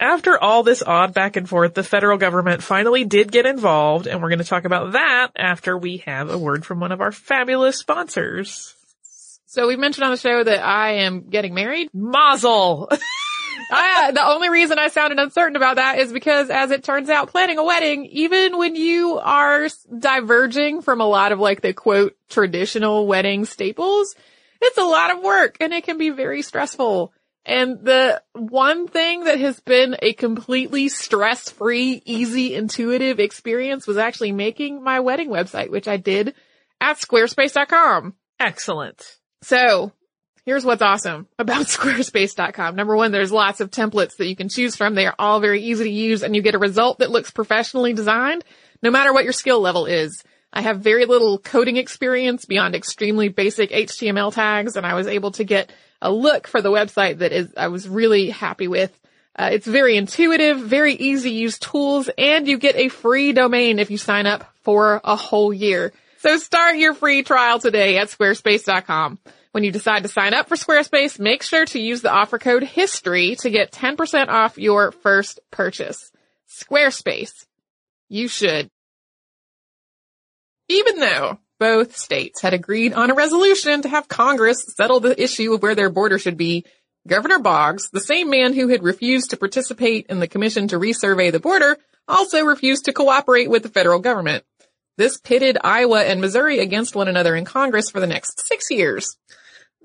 after 0.00 0.38
all 0.38 0.62
this 0.62 0.82
odd 0.82 1.14
back 1.14 1.36
and 1.36 1.48
forth, 1.48 1.74
the 1.74 1.84
federal 1.84 2.18
government 2.18 2.62
finally 2.62 3.04
did 3.04 3.30
get 3.30 3.46
involved, 3.46 4.06
and 4.06 4.20
we're 4.20 4.30
going 4.30 4.38
to 4.38 4.44
talk 4.44 4.64
about 4.64 4.92
that 4.92 5.28
after 5.36 5.78
we 5.78 5.98
have 5.98 6.30
a 6.30 6.38
word 6.38 6.66
from 6.66 6.80
one 6.80 6.92
of 6.92 7.00
our 7.00 7.12
fabulous 7.12 7.78
sponsors. 7.78 8.74
So 9.46 9.68
we 9.68 9.76
mentioned 9.76 10.04
on 10.04 10.10
the 10.10 10.16
show 10.16 10.42
that 10.42 10.64
I 10.64 11.04
am 11.04 11.28
getting 11.30 11.54
married. 11.54 11.88
Mazel! 11.94 12.90
I, 13.70 14.10
the 14.12 14.26
only 14.26 14.50
reason 14.50 14.78
I 14.78 14.88
sounded 14.88 15.18
uncertain 15.18 15.56
about 15.56 15.76
that 15.76 15.98
is 15.98 16.12
because 16.12 16.50
as 16.50 16.70
it 16.70 16.84
turns 16.84 17.10
out, 17.10 17.30
planning 17.30 17.58
a 17.58 17.64
wedding, 17.64 18.06
even 18.06 18.58
when 18.58 18.76
you 18.76 19.18
are 19.18 19.68
diverging 19.98 20.82
from 20.82 21.00
a 21.00 21.06
lot 21.06 21.32
of 21.32 21.38
like 21.38 21.60
the 21.60 21.72
quote 21.72 22.16
traditional 22.28 23.06
wedding 23.06 23.44
staples, 23.44 24.14
it's 24.60 24.78
a 24.78 24.84
lot 24.84 25.10
of 25.10 25.22
work 25.22 25.56
and 25.60 25.72
it 25.72 25.84
can 25.84 25.98
be 25.98 26.10
very 26.10 26.42
stressful. 26.42 27.12
And 27.46 27.84
the 27.84 28.22
one 28.32 28.88
thing 28.88 29.24
that 29.24 29.38
has 29.38 29.60
been 29.60 29.96
a 30.00 30.14
completely 30.14 30.88
stress-free, 30.88 32.02
easy, 32.04 32.54
intuitive 32.54 33.20
experience 33.20 33.86
was 33.86 33.98
actually 33.98 34.32
making 34.32 34.82
my 34.82 35.00
wedding 35.00 35.28
website, 35.28 35.70
which 35.70 35.86
I 35.86 35.98
did 35.98 36.34
at 36.80 36.96
squarespace.com. 36.96 38.14
Excellent. 38.40 39.18
So 39.42 39.92
here's 40.44 40.64
what's 40.64 40.82
awesome 40.82 41.26
about 41.38 41.66
squarespace.com. 41.66 42.76
Number 42.76 42.96
one, 42.96 43.12
there's 43.12 43.32
lots 43.32 43.60
of 43.60 43.70
templates 43.70 44.16
that 44.16 44.26
you 44.26 44.36
can 44.36 44.48
choose 44.48 44.76
from. 44.76 44.94
They 44.94 45.06
are 45.06 45.14
all 45.18 45.40
very 45.40 45.62
easy 45.62 45.84
to 45.84 45.90
use 45.90 46.22
and 46.22 46.34
you 46.34 46.42
get 46.42 46.54
a 46.54 46.58
result 46.58 46.98
that 46.98 47.10
looks 47.10 47.30
professionally 47.30 47.92
designed 47.92 48.44
no 48.82 48.90
matter 48.90 49.12
what 49.12 49.24
your 49.24 49.32
skill 49.32 49.60
level 49.60 49.86
is. 49.86 50.22
I 50.52 50.60
have 50.60 50.80
very 50.80 51.04
little 51.04 51.38
coding 51.38 51.76
experience 51.76 52.44
beyond 52.44 52.76
extremely 52.76 53.28
basic 53.28 53.70
HTML 53.70 54.32
tags 54.32 54.76
and 54.76 54.86
I 54.86 54.94
was 54.94 55.06
able 55.06 55.32
to 55.32 55.44
get 55.44 55.72
a 56.00 56.12
look 56.12 56.46
for 56.46 56.60
the 56.60 56.70
website 56.70 57.18
that 57.18 57.32
is, 57.32 57.48
I 57.56 57.68
was 57.68 57.88
really 57.88 58.30
happy 58.30 58.68
with. 58.68 58.96
Uh, 59.36 59.50
it's 59.52 59.66
very 59.66 59.96
intuitive, 59.96 60.60
very 60.60 60.94
easy 60.94 61.30
to 61.30 61.34
use 61.34 61.58
tools, 61.58 62.08
and 62.16 62.46
you 62.46 62.56
get 62.56 62.76
a 62.76 62.88
free 62.88 63.32
domain 63.32 63.80
if 63.80 63.90
you 63.90 63.98
sign 63.98 64.26
up 64.26 64.48
for 64.62 65.00
a 65.02 65.16
whole 65.16 65.52
year. 65.52 65.92
So 66.18 66.38
start 66.38 66.76
your 66.76 66.94
free 66.94 67.24
trial 67.24 67.58
today 67.58 67.98
at 67.98 68.08
squarespace.com. 68.08 69.18
When 69.54 69.62
you 69.62 69.70
decide 69.70 70.02
to 70.02 70.08
sign 70.08 70.34
up 70.34 70.48
for 70.48 70.56
Squarespace, 70.56 71.20
make 71.20 71.44
sure 71.44 71.64
to 71.64 71.78
use 71.78 72.02
the 72.02 72.10
offer 72.10 72.40
code 72.40 72.64
HISTORY 72.64 73.36
to 73.36 73.50
get 73.50 73.70
10% 73.70 74.26
off 74.26 74.58
your 74.58 74.90
first 74.90 75.38
purchase. 75.52 76.10
Squarespace. 76.60 77.46
You 78.08 78.26
should. 78.26 78.68
Even 80.68 80.98
though 80.98 81.38
both 81.60 81.96
states 81.96 82.42
had 82.42 82.52
agreed 82.52 82.94
on 82.94 83.12
a 83.12 83.14
resolution 83.14 83.82
to 83.82 83.88
have 83.88 84.08
Congress 84.08 84.64
settle 84.76 84.98
the 84.98 85.22
issue 85.22 85.54
of 85.54 85.62
where 85.62 85.76
their 85.76 85.88
border 85.88 86.18
should 86.18 86.36
be, 86.36 86.64
Governor 87.06 87.38
Boggs, 87.38 87.90
the 87.92 88.00
same 88.00 88.30
man 88.30 88.54
who 88.54 88.66
had 88.66 88.82
refused 88.82 89.30
to 89.30 89.36
participate 89.36 90.06
in 90.08 90.18
the 90.18 90.26
commission 90.26 90.66
to 90.66 90.80
resurvey 90.80 91.30
the 91.30 91.38
border, 91.38 91.78
also 92.08 92.44
refused 92.44 92.86
to 92.86 92.92
cooperate 92.92 93.48
with 93.48 93.62
the 93.62 93.68
federal 93.68 94.00
government. 94.00 94.42
This 94.98 95.16
pitted 95.16 95.58
Iowa 95.62 96.02
and 96.02 96.20
Missouri 96.20 96.58
against 96.58 96.96
one 96.96 97.06
another 97.06 97.36
in 97.36 97.44
Congress 97.44 97.88
for 97.88 98.00
the 98.00 98.08
next 98.08 98.44
six 98.48 98.68
years. 98.68 99.16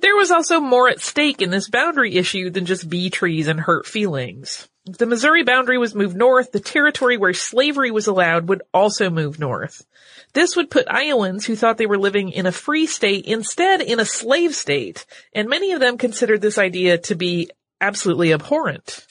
There 0.01 0.15
was 0.15 0.31
also 0.31 0.62
more 0.62 0.88
at 0.88 1.01
stake 1.01 1.41
in 1.41 1.49
this 1.49 1.69
boundary 1.69 2.15
issue 2.15 2.49
than 2.49 2.65
just 2.65 2.89
bee 2.89 3.09
trees 3.09 3.47
and 3.47 3.59
hurt 3.59 3.85
feelings. 3.85 4.69
If 4.88 4.97
the 4.97 5.05
Missouri 5.05 5.43
boundary 5.43 5.77
was 5.77 5.93
moved 5.93 6.15
north, 6.15 6.51
the 6.51 6.62
territory 6.62 7.17
where 7.17 7.33
slavery 7.33 7.91
was 7.91 8.07
allowed 8.07 8.47
would 8.47 8.63
also 8.73 9.09
move 9.09 9.39
north. 9.39 9.85
This 10.33 10.55
would 10.55 10.71
put 10.71 10.88
Iowans 10.89 11.45
who 11.45 11.55
thought 11.55 11.77
they 11.77 11.85
were 11.85 11.97
living 11.97 12.31
in 12.31 12.45
a 12.45 12.51
free 12.51 12.88
state 12.88 13.25
instead 13.25 13.81
in 13.81 13.99
a 13.99 14.05
slave 14.05 14.55
state, 14.55 15.05
and 15.33 15.49
many 15.49 15.73
of 15.73 15.81
them 15.81 15.97
considered 15.97 16.41
this 16.41 16.57
idea 16.57 16.97
to 16.97 17.15
be 17.15 17.49
absolutely 17.81 18.31
abhorrent. 18.31 19.05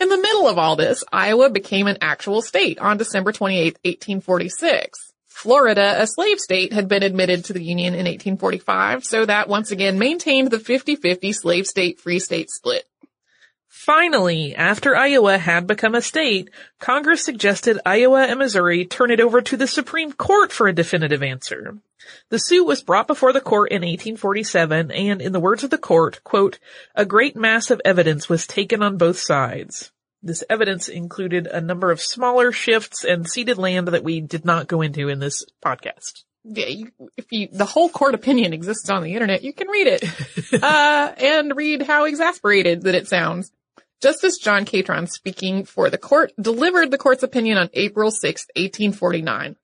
In 0.00 0.08
the 0.08 0.16
middle 0.16 0.48
of 0.48 0.56
all 0.56 0.76
this, 0.76 1.04
Iowa 1.12 1.50
became 1.50 1.86
an 1.86 1.98
actual 2.00 2.40
state 2.40 2.78
on 2.78 2.96
December 2.96 3.32
28, 3.32 3.78
1846. 3.84 5.09
Florida, 5.40 5.96
a 5.98 6.06
slave 6.06 6.38
state, 6.38 6.74
had 6.74 6.86
been 6.86 7.02
admitted 7.02 7.46
to 7.46 7.54
the 7.54 7.64
Union 7.64 7.94
in 7.94 8.04
1845, 8.04 9.04
so 9.04 9.24
that 9.24 9.48
once 9.48 9.70
again 9.70 9.98
maintained 9.98 10.50
the 10.50 10.58
50-50 10.58 11.34
slave 11.34 11.66
state 11.66 11.98
free 11.98 12.18
state 12.18 12.50
split. 12.50 12.84
Finally, 13.66 14.54
after 14.54 14.94
Iowa 14.94 15.38
had 15.38 15.66
become 15.66 15.94
a 15.94 16.02
state, 16.02 16.50
Congress 16.78 17.24
suggested 17.24 17.80
Iowa 17.86 18.24
and 18.24 18.38
Missouri 18.38 18.84
turn 18.84 19.10
it 19.10 19.18
over 19.18 19.40
to 19.40 19.56
the 19.56 19.66
Supreme 19.66 20.12
Court 20.12 20.52
for 20.52 20.68
a 20.68 20.74
definitive 20.74 21.22
answer. 21.22 21.78
The 22.28 22.38
suit 22.38 22.66
was 22.66 22.82
brought 22.82 23.06
before 23.06 23.32
the 23.32 23.40
court 23.40 23.70
in 23.70 23.80
1847 23.80 24.90
and, 24.90 25.22
in 25.22 25.32
the 25.32 25.40
words 25.40 25.64
of 25.64 25.70
the 25.70 25.78
court, 25.78 26.22
quote, 26.22 26.58
a 26.94 27.06
great 27.06 27.34
mass 27.34 27.70
of 27.70 27.80
evidence 27.82 28.28
was 28.28 28.46
taken 28.46 28.82
on 28.82 28.98
both 28.98 29.18
sides. 29.18 29.90
This 30.22 30.44
evidence 30.50 30.88
included 30.88 31.46
a 31.46 31.60
number 31.60 31.90
of 31.90 32.00
smaller 32.00 32.52
shifts 32.52 33.04
and 33.04 33.28
ceded 33.28 33.56
land 33.56 33.88
that 33.88 34.04
we 34.04 34.20
did 34.20 34.44
not 34.44 34.66
go 34.66 34.82
into 34.82 35.08
in 35.08 35.18
this 35.18 35.44
podcast. 35.64 36.24
Yeah, 36.44 36.66
you, 36.66 36.92
if 37.16 37.26
you, 37.30 37.48
the 37.52 37.64
whole 37.64 37.88
court 37.88 38.14
opinion 38.14 38.52
exists 38.52 38.88
on 38.90 39.02
the 39.02 39.14
internet, 39.14 39.42
you 39.42 39.52
can 39.52 39.68
read 39.68 39.86
it, 39.86 40.04
uh, 40.62 41.12
and 41.16 41.56
read 41.56 41.82
how 41.82 42.04
exasperated 42.04 42.82
that 42.82 42.94
it 42.94 43.08
sounds. 43.08 43.50
Justice 44.02 44.38
John 44.38 44.64
Catron, 44.64 45.06
speaking 45.06 45.64
for 45.64 45.90
the 45.90 45.98
court, 45.98 46.32
delivered 46.40 46.90
the 46.90 46.98
court's 46.98 47.22
opinion 47.22 47.58
on 47.58 47.68
April 47.74 48.10
6, 48.10 48.46
1849. 48.56 49.56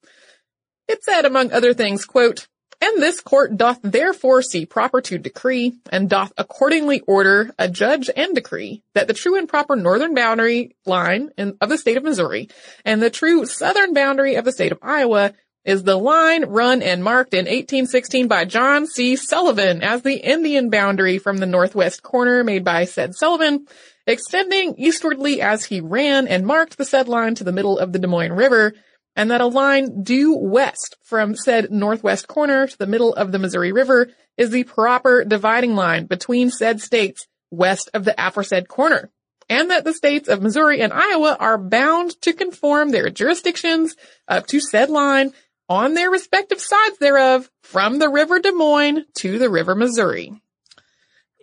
It 0.88 1.02
said, 1.02 1.24
among 1.24 1.52
other 1.52 1.72
things, 1.72 2.04
quote, 2.04 2.46
and 2.80 3.02
this 3.02 3.20
court 3.20 3.56
doth 3.56 3.78
therefore 3.82 4.42
see 4.42 4.66
proper 4.66 5.00
to 5.02 5.18
decree, 5.18 5.74
and 5.90 6.08
doth 6.08 6.32
accordingly 6.36 7.00
order, 7.00 7.50
adjudge, 7.58 8.10
and 8.14 8.34
decree, 8.34 8.82
that 8.94 9.06
the 9.06 9.14
true 9.14 9.36
and 9.38 9.48
proper 9.48 9.76
northern 9.76 10.14
boundary 10.14 10.76
line 10.84 11.30
in, 11.38 11.56
of 11.60 11.68
the 11.68 11.78
state 11.78 11.96
of 11.96 12.04
Missouri, 12.04 12.48
and 12.84 13.02
the 13.02 13.10
true 13.10 13.46
southern 13.46 13.94
boundary 13.94 14.34
of 14.34 14.44
the 14.44 14.52
state 14.52 14.72
of 14.72 14.78
Iowa, 14.82 15.32
is 15.66 15.82
the 15.82 15.96
line 15.96 16.44
run 16.44 16.80
and 16.80 17.02
marked 17.02 17.34
in 17.34 17.46
1816 17.46 18.28
by 18.28 18.44
John 18.44 18.86
C. 18.86 19.16
Sullivan 19.16 19.82
as 19.82 20.02
the 20.02 20.14
Indian 20.14 20.70
boundary 20.70 21.18
from 21.18 21.38
the 21.38 21.46
northwest 21.46 22.04
corner 22.04 22.44
made 22.44 22.64
by 22.64 22.84
said 22.84 23.16
Sullivan, 23.16 23.66
extending 24.06 24.76
eastwardly 24.78 25.42
as 25.42 25.64
he 25.64 25.80
ran 25.80 26.28
and 26.28 26.46
marked 26.46 26.78
the 26.78 26.84
said 26.84 27.08
line 27.08 27.34
to 27.34 27.44
the 27.44 27.52
middle 27.52 27.78
of 27.78 27.92
the 27.92 27.98
Des 27.98 28.06
Moines 28.06 28.32
River, 28.32 28.74
and 29.16 29.30
that 29.30 29.40
a 29.40 29.46
line 29.46 30.02
due 30.02 30.36
west 30.36 30.96
from 31.02 31.34
said 31.34 31.70
northwest 31.70 32.28
corner 32.28 32.66
to 32.66 32.78
the 32.78 32.86
middle 32.86 33.14
of 33.14 33.32
the 33.32 33.38
Missouri 33.38 33.72
River 33.72 34.08
is 34.36 34.50
the 34.50 34.64
proper 34.64 35.24
dividing 35.24 35.74
line 35.74 36.04
between 36.06 36.50
said 36.50 36.80
states 36.80 37.26
west 37.50 37.88
of 37.94 38.04
the 38.04 38.14
aforesaid 38.18 38.68
corner, 38.68 39.10
and 39.48 39.70
that 39.70 39.84
the 39.84 39.94
states 39.94 40.28
of 40.28 40.42
Missouri 40.42 40.82
and 40.82 40.92
Iowa 40.92 41.36
are 41.40 41.58
bound 41.58 42.20
to 42.22 42.32
conform 42.32 42.90
their 42.90 43.08
jurisdictions 43.08 43.96
up 44.28 44.46
to 44.48 44.60
said 44.60 44.90
line 44.90 45.32
on 45.68 45.94
their 45.94 46.10
respective 46.10 46.60
sides 46.60 46.98
thereof 46.98 47.50
from 47.62 47.98
the 47.98 48.08
River 48.08 48.38
Des 48.38 48.52
Moines 48.52 49.04
to 49.14 49.38
the 49.38 49.50
River 49.50 49.74
Missouri. 49.74 50.40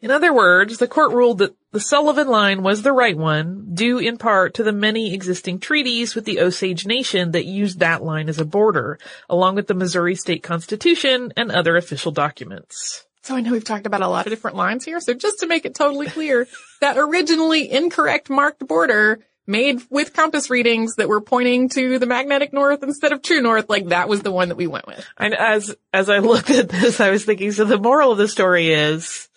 In 0.03 0.11
other 0.11 0.33
words, 0.33 0.79
the 0.79 0.87
court 0.87 1.13
ruled 1.13 1.37
that 1.37 1.55
the 1.71 1.79
Sullivan 1.79 2.27
line 2.27 2.61
was 2.61 2.81
the 2.81 2.91
right 2.91 3.17
one, 3.17 3.69
due 3.73 3.99
in 3.99 4.17
part 4.17 4.55
to 4.55 4.63
the 4.63 4.73
many 4.73 5.13
existing 5.13 5.59
treaties 5.59 6.13
with 6.13 6.25
the 6.25 6.41
Osage 6.41 6.85
Nation 6.85 7.31
that 7.31 7.45
used 7.45 7.79
that 7.79 8.03
line 8.03 8.27
as 8.27 8.37
a 8.37 8.43
border, 8.43 8.99
along 9.29 9.55
with 9.55 9.67
the 9.67 9.73
Missouri 9.73 10.15
State 10.15 10.43
Constitution 10.43 11.31
and 11.37 11.53
other 11.53 11.77
official 11.77 12.11
documents. 12.11 13.05
So 13.21 13.33
I 13.33 13.39
know 13.39 13.53
we've 13.53 13.63
talked 13.63 13.85
about 13.85 14.01
a 14.01 14.09
lot 14.09 14.25
of 14.27 14.31
different 14.33 14.57
lines 14.57 14.83
here, 14.83 14.99
so 14.99 15.13
just 15.13 15.39
to 15.39 15.47
make 15.47 15.63
it 15.63 15.73
totally 15.73 16.07
clear, 16.07 16.49
that 16.81 16.97
originally 16.97 17.71
incorrect 17.71 18.29
marked 18.29 18.67
border 18.67 19.21
made 19.47 19.81
with 19.89 20.13
compass 20.13 20.49
readings 20.49 20.95
that 20.95 21.07
were 21.07 21.21
pointing 21.21 21.69
to 21.69 21.97
the 21.97 22.05
magnetic 22.05 22.51
north 22.51 22.83
instead 22.83 23.13
of 23.13 23.21
true 23.21 23.41
north, 23.41 23.69
like 23.69 23.87
that 23.87 24.09
was 24.09 24.21
the 24.21 24.33
one 24.33 24.49
that 24.49 24.57
we 24.57 24.67
went 24.67 24.85
with. 24.85 25.05
And 25.17 25.33
as, 25.33 25.73
as 25.93 26.09
I 26.09 26.19
looked 26.19 26.49
at 26.49 26.67
this, 26.67 26.99
I 26.99 27.09
was 27.09 27.23
thinking, 27.23 27.53
so 27.53 27.63
the 27.63 27.77
moral 27.77 28.11
of 28.11 28.17
the 28.17 28.27
story 28.27 28.73
is, 28.73 29.29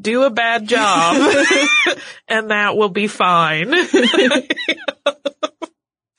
do 0.00 0.24
a 0.24 0.30
bad 0.30 0.66
job 0.66 1.16
and 2.28 2.50
that 2.50 2.76
will 2.76 2.88
be 2.88 3.06
fine. 3.06 3.72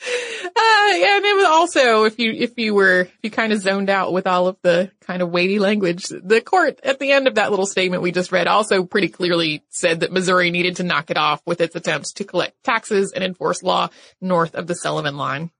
Uh, 0.01 0.91
and 0.91 1.25
it 1.25 1.35
was 1.35 1.45
also, 1.45 2.03
if 2.05 2.19
you, 2.19 2.31
if 2.31 2.57
you 2.57 2.73
were, 2.73 3.01
if 3.01 3.17
you 3.21 3.29
kind 3.29 3.53
of 3.53 3.61
zoned 3.61 3.89
out 3.89 4.11
with 4.11 4.27
all 4.27 4.47
of 4.47 4.57
the 4.61 4.91
kind 5.01 5.21
of 5.21 5.29
weighty 5.29 5.59
language, 5.59 6.05
the 6.07 6.41
court 6.41 6.79
at 6.83 6.99
the 6.99 7.11
end 7.11 7.27
of 7.27 7.35
that 7.35 7.51
little 7.51 7.65
statement 7.65 8.01
we 8.01 8.11
just 8.11 8.31
read 8.31 8.47
also 8.47 8.83
pretty 8.83 9.09
clearly 9.09 9.63
said 9.69 9.99
that 10.01 10.11
Missouri 10.11 10.51
needed 10.51 10.77
to 10.77 10.83
knock 10.83 11.11
it 11.11 11.17
off 11.17 11.41
with 11.45 11.61
its 11.61 11.75
attempts 11.75 12.13
to 12.13 12.23
collect 12.23 12.61
taxes 12.63 13.11
and 13.13 13.23
enforce 13.23 13.61
law 13.61 13.89
north 14.19 14.55
of 14.55 14.67
the 14.67 14.75
Sullivan 14.75 15.17
line. 15.17 15.51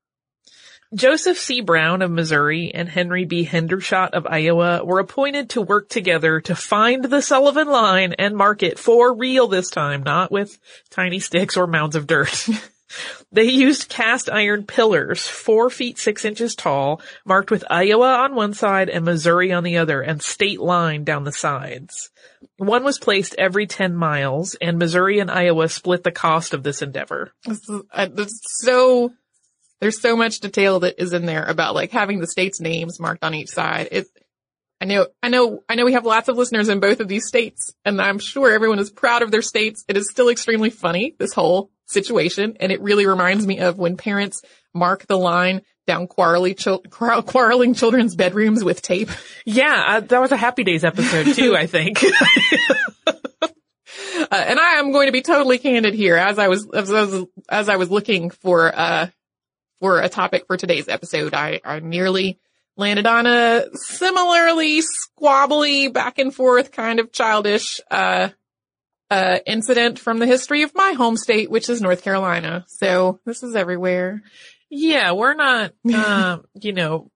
Joseph 0.96 1.38
C. 1.38 1.62
Brown 1.62 2.02
of 2.02 2.10
Missouri 2.10 2.72
and 2.74 2.90
Henry 2.90 3.24
B. 3.24 3.46
Hendershot 3.46 4.12
of 4.12 4.26
Iowa 4.26 4.84
were 4.84 4.98
appointed 4.98 5.52
to 5.52 5.62
work 5.62 5.88
together 5.88 6.42
to 6.42 6.56
find 6.56 7.06
the 7.06 7.22
Sullivan 7.22 7.68
line 7.68 8.14
and 8.14 8.36
mark 8.36 8.64
it 8.64 8.80
for 8.80 9.14
real 9.14 9.48
this 9.48 9.70
time, 9.70 10.02
not 10.02 10.32
with 10.32 10.58
tiny 10.90 11.20
sticks 11.20 11.58
or 11.58 11.68
mounds 11.68 11.96
of 11.96 12.08
dirt. 12.08 12.48
they 13.32 13.44
used 13.44 13.90
cast 13.90 14.32
iron 14.32 14.66
pillars, 14.66 15.28
four 15.28 15.70
feet 15.70 16.00
six 16.00 16.26
inches 16.26 16.56
tall, 16.56 17.02
marked 17.24 17.52
with 17.52 17.64
Iowa 17.70 18.16
on 18.24 18.34
one 18.34 18.56
side 18.56 18.90
and 18.90 19.06
Missouri 19.06 19.52
on 19.52 19.64
the 19.64 19.78
other, 19.78 20.02
and 20.02 20.24
state 20.24 20.60
line 20.60 21.04
down 21.04 21.24
the 21.24 21.32
sides. 21.32 22.10
One 22.58 22.84
was 22.84 22.98
placed 22.98 23.36
every 23.38 23.68
10 23.68 23.96
miles, 23.96 24.56
and 24.56 24.80
Missouri 24.80 25.20
and 25.20 25.30
Iowa 25.30 25.70
split 25.70 26.04
the 26.04 26.12
cost 26.12 26.56
of 26.56 26.64
this 26.64 26.82
endeavor. 26.82 27.32
This 27.46 27.70
is, 27.70 27.82
uh, 27.92 28.08
this 28.08 28.28
is 28.28 28.42
so 28.44 29.14
there's 29.82 30.02
so 30.02 30.16
much 30.16 30.40
detail 30.40 30.82
that 30.82 31.02
is 31.02 31.14
in 31.14 31.26
there 31.26 31.44
about 31.44 31.76
like 31.76 31.92
having 31.92 32.20
the 32.20 32.28
states' 32.28 32.60
names 32.60 33.00
marked 33.00 33.24
on 33.24 33.34
each 33.34 33.50
side. 33.50 33.90
It, 33.92 34.08
I 34.82 34.86
know, 34.86 35.08
I 35.22 35.30
know, 35.30 35.64
I 35.68 35.76
know 35.76 35.86
we 35.86 35.94
have 35.94 36.06
lots 36.06 36.30
of 36.30 36.38
listeners 36.38 36.70
in 36.70 36.80
both 36.80 37.00
of 37.00 37.08
these 37.08 37.28
states 37.28 37.74
and 37.84 38.02
I'm 38.02 38.20
sure 38.20 38.52
everyone 38.52 38.80
is 38.80 38.90
proud 38.90 39.22
of 39.22 39.32
their 39.32 39.42
states. 39.42 39.84
It 39.88 39.98
is 39.98 40.10
still 40.10 40.30
extremely 40.30 40.70
funny, 40.70 41.16
this 41.20 41.34
whole 41.34 41.70
situation. 41.88 42.58
And 42.60 42.72
it 42.72 42.82
really 42.82 43.06
reminds 43.06 43.46
me 43.46 43.60
of 43.60 43.78
when 43.78 43.98
parents 43.98 44.42
mark 44.74 45.06
the 45.08 45.18
line 45.18 45.62
down 45.88 46.08
quarreling, 46.08 46.56
quarreling 46.92 47.74
children's 47.74 48.16
bedrooms 48.16 48.64
with 48.64 48.82
tape. 48.82 49.10
Yeah, 49.46 49.84
uh, 49.88 50.00
that 50.02 50.22
was 50.22 50.32
a 50.32 50.38
Happy 50.38 50.64
Days 50.64 50.84
episode 50.84 51.34
too, 51.34 51.58
I 51.58 51.66
think. 51.66 52.04
uh, 53.08 53.48
and 54.32 54.60
I 54.60 54.76
am 54.76 54.92
going 54.92 55.08
to 55.08 55.12
be 55.12 55.24
totally 55.24 55.58
candid 55.58 55.96
here 55.96 56.16
as 56.16 56.38
I 56.38 56.48
was, 56.48 56.70
as 56.72 56.92
I 56.92 57.02
was, 57.02 57.26
as 57.50 57.70
I 57.70 57.76
was 57.78 57.90
looking 57.90 58.30
for, 58.30 58.72
uh, 58.74 59.08
for 59.80 60.00
a 60.00 60.10
topic 60.10 60.46
for 60.48 60.58
today's 60.58 60.88
episode. 60.88 61.34
I, 61.34 61.62
I 61.64 61.80
nearly 61.80 62.40
landed 62.76 63.08
on 63.08 63.28
a 63.28 63.66
similarly 63.74 64.82
squabbly 64.82 65.92
back 65.92 66.18
and 66.18 66.34
forth 66.34 66.72
kind 66.72 67.00
of 67.00 67.12
childish, 67.12 67.82
uh, 67.92 68.30
uh, 69.12 69.40
incident 69.46 70.00
from 70.00 70.20
the 70.20 70.28
history 70.28 70.64
of 70.64 70.76
my 70.76 70.94
home 70.94 71.18
state, 71.18 71.50
which 71.50 71.70
is 71.70 71.82
North 71.82 72.04
Carolina. 72.04 72.66
So 72.68 73.20
this 73.26 73.44
is 73.44 73.56
everywhere. 73.56 74.22
Yeah, 74.70 75.14
we're 75.14 75.34
not, 75.34 75.74
uh, 75.92 76.38
you 76.62 76.74
know, 76.74 77.10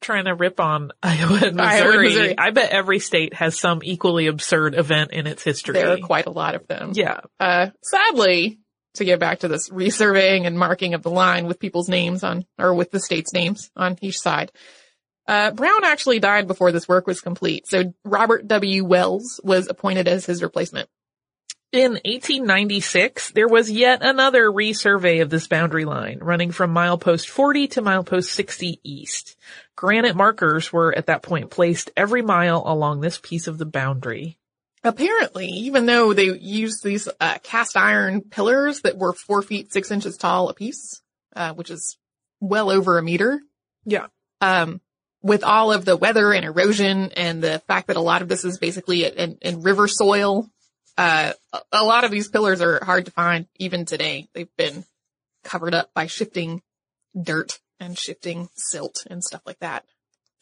trying 0.00 0.26
to 0.26 0.34
rip 0.34 0.60
on 0.60 0.92
Iowa 1.02 1.40
and 1.42 1.56
Missouri. 1.56 1.80
Iowa 1.80 2.02
Missouri. 2.02 2.38
I 2.38 2.50
bet 2.50 2.70
every 2.70 3.00
state 3.00 3.34
has 3.34 3.58
some 3.58 3.80
equally 3.82 4.28
absurd 4.28 4.74
event 4.76 5.12
in 5.12 5.26
its 5.26 5.42
history. 5.42 5.74
There 5.74 5.92
are 5.92 5.98
quite 5.98 6.26
a 6.26 6.30
lot 6.30 6.54
of 6.54 6.66
them. 6.68 6.92
Yeah. 6.94 7.20
Uh, 7.40 7.70
sadly, 7.82 8.60
to 8.98 9.04
get 9.04 9.18
back 9.18 9.40
to 9.40 9.48
this 9.48 9.68
resurveying 9.70 10.46
and 10.46 10.58
marking 10.58 10.94
of 10.94 11.02
the 11.02 11.10
line 11.10 11.46
with 11.46 11.58
people's 11.58 11.88
names 11.88 12.22
on, 12.22 12.44
or 12.58 12.74
with 12.74 12.90
the 12.90 13.00
state's 13.00 13.32
names 13.32 13.70
on 13.76 13.96
each 14.00 14.18
side. 14.20 14.52
Uh, 15.26 15.50
Brown 15.50 15.84
actually 15.84 16.20
died 16.20 16.46
before 16.46 16.72
this 16.72 16.88
work 16.88 17.06
was 17.06 17.20
complete, 17.20 17.66
so 17.66 17.92
Robert 18.04 18.48
W. 18.48 18.84
Wells 18.84 19.40
was 19.44 19.68
appointed 19.68 20.08
as 20.08 20.24
his 20.24 20.42
replacement. 20.42 20.88
In 21.70 21.92
1896, 21.92 23.32
there 23.32 23.46
was 23.46 23.70
yet 23.70 23.98
another 24.00 24.50
resurvey 24.50 25.20
of 25.20 25.28
this 25.28 25.46
boundary 25.46 25.84
line, 25.84 26.18
running 26.22 26.50
from 26.50 26.74
milepost 26.74 27.28
40 27.28 27.68
to 27.68 27.82
milepost 27.82 28.24
60 28.24 28.80
east. 28.82 29.36
Granite 29.76 30.16
markers 30.16 30.72
were 30.72 30.96
at 30.96 31.06
that 31.06 31.22
point 31.22 31.50
placed 31.50 31.90
every 31.94 32.22
mile 32.22 32.62
along 32.64 33.00
this 33.00 33.18
piece 33.18 33.48
of 33.48 33.58
the 33.58 33.66
boundary. 33.66 34.38
Apparently, 34.84 35.46
even 35.48 35.86
though 35.86 36.12
they 36.12 36.36
used 36.38 36.84
these 36.84 37.08
uh, 37.20 37.38
cast 37.42 37.76
iron 37.76 38.20
pillars 38.22 38.80
that 38.82 38.96
were 38.96 39.12
four 39.12 39.42
feet 39.42 39.72
six 39.72 39.90
inches 39.90 40.16
tall 40.16 40.48
apiece, 40.48 41.02
uh, 41.34 41.52
which 41.54 41.70
is 41.70 41.96
well 42.40 42.70
over 42.70 42.96
a 42.98 43.02
meter, 43.02 43.40
Yeah. 43.84 44.06
um, 44.40 44.80
with 45.20 45.42
all 45.42 45.72
of 45.72 45.84
the 45.84 45.96
weather 45.96 46.32
and 46.32 46.44
erosion 46.44 47.10
and 47.16 47.42
the 47.42 47.58
fact 47.66 47.88
that 47.88 47.96
a 47.96 48.00
lot 48.00 48.22
of 48.22 48.28
this 48.28 48.44
is 48.44 48.58
basically 48.58 49.04
in, 49.04 49.36
in 49.42 49.62
river 49.62 49.88
soil, 49.88 50.48
uh, 50.96 51.32
a- 51.52 51.60
a 51.72 51.84
lot 51.84 52.04
of 52.04 52.10
these 52.12 52.28
pillars 52.28 52.60
are 52.60 52.82
hard 52.84 53.06
to 53.06 53.10
find 53.10 53.46
even 53.56 53.84
today. 53.84 54.28
They've 54.32 54.54
been 54.56 54.84
covered 55.42 55.74
up 55.74 55.92
by 55.92 56.06
shifting 56.06 56.62
dirt 57.20 57.58
and 57.80 57.98
shifting 57.98 58.48
silt 58.54 59.06
and 59.10 59.24
stuff 59.24 59.42
like 59.44 59.58
that. 59.58 59.84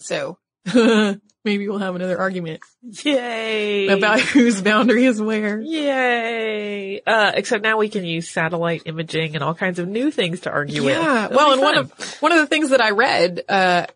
So 0.01 0.39
maybe 1.45 1.69
we'll 1.69 1.79
have 1.79 1.95
another 1.95 2.19
argument 2.19 2.61
Yay! 2.83 3.89
about 3.89 4.21
whose 4.33 4.61
boundary 4.61 5.05
is 5.05 5.21
where. 5.21 5.61
Yay! 5.61 7.01
Uh, 7.01 7.33
except 7.35 7.63
now 7.63 7.79
we 7.79 7.89
can 7.89 8.05
use 8.05 8.29
satellite 8.29 8.83
imaging 8.87 9.35
and 9.35 9.45
all 9.45 9.55
kinds 9.55 9.79
of 9.79 9.89
new 9.89 10.11
things 10.11 10.41
to 10.41 10.51
argue 10.51 10.85
with. 10.85 10.97
Yeah. 10.97 11.29
Well, 11.29 11.53
and 11.53 11.63
one 11.63 11.79
of 11.79 12.17
one 12.21 12.33
of 12.33 12.39
the 12.39 12.47
things 12.47 12.71
that 12.71 12.81
I 12.81 12.91
read, 12.91 13.43
uh, 13.49 13.87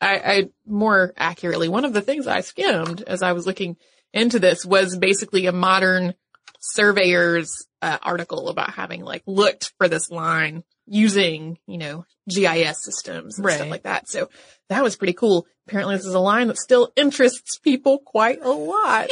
I, 0.00 0.18
I 0.18 0.48
more 0.66 1.12
accurately, 1.16 1.68
one 1.68 1.84
of 1.84 1.92
the 1.92 2.02
things 2.02 2.26
I 2.26 2.40
skimmed 2.40 3.02
as 3.02 3.22
I 3.22 3.32
was 3.32 3.46
looking 3.46 3.76
into 4.12 4.38
this 4.38 4.64
was 4.64 4.96
basically 4.96 5.46
a 5.46 5.52
modern 5.52 6.14
surveyor's 6.60 7.66
uh, 7.82 7.98
article 8.02 8.48
about 8.48 8.70
having 8.74 9.02
like 9.04 9.22
looked 9.26 9.72
for 9.78 9.88
this 9.88 10.10
line 10.10 10.64
using, 10.86 11.58
you 11.66 11.78
know, 11.78 12.04
GIS 12.28 12.82
systems 12.82 13.38
and 13.38 13.50
stuff 13.50 13.70
like 13.70 13.84
that. 13.84 14.08
So 14.08 14.28
that 14.68 14.82
was 14.82 14.96
pretty 14.96 15.12
cool. 15.12 15.46
Apparently 15.68 15.96
this 15.96 16.06
is 16.06 16.14
a 16.14 16.20
line 16.20 16.48
that 16.48 16.58
still 16.58 16.92
interests 16.96 17.58
people 17.58 17.98
quite 17.98 18.42
a 18.42 18.50
lot. 18.50 19.08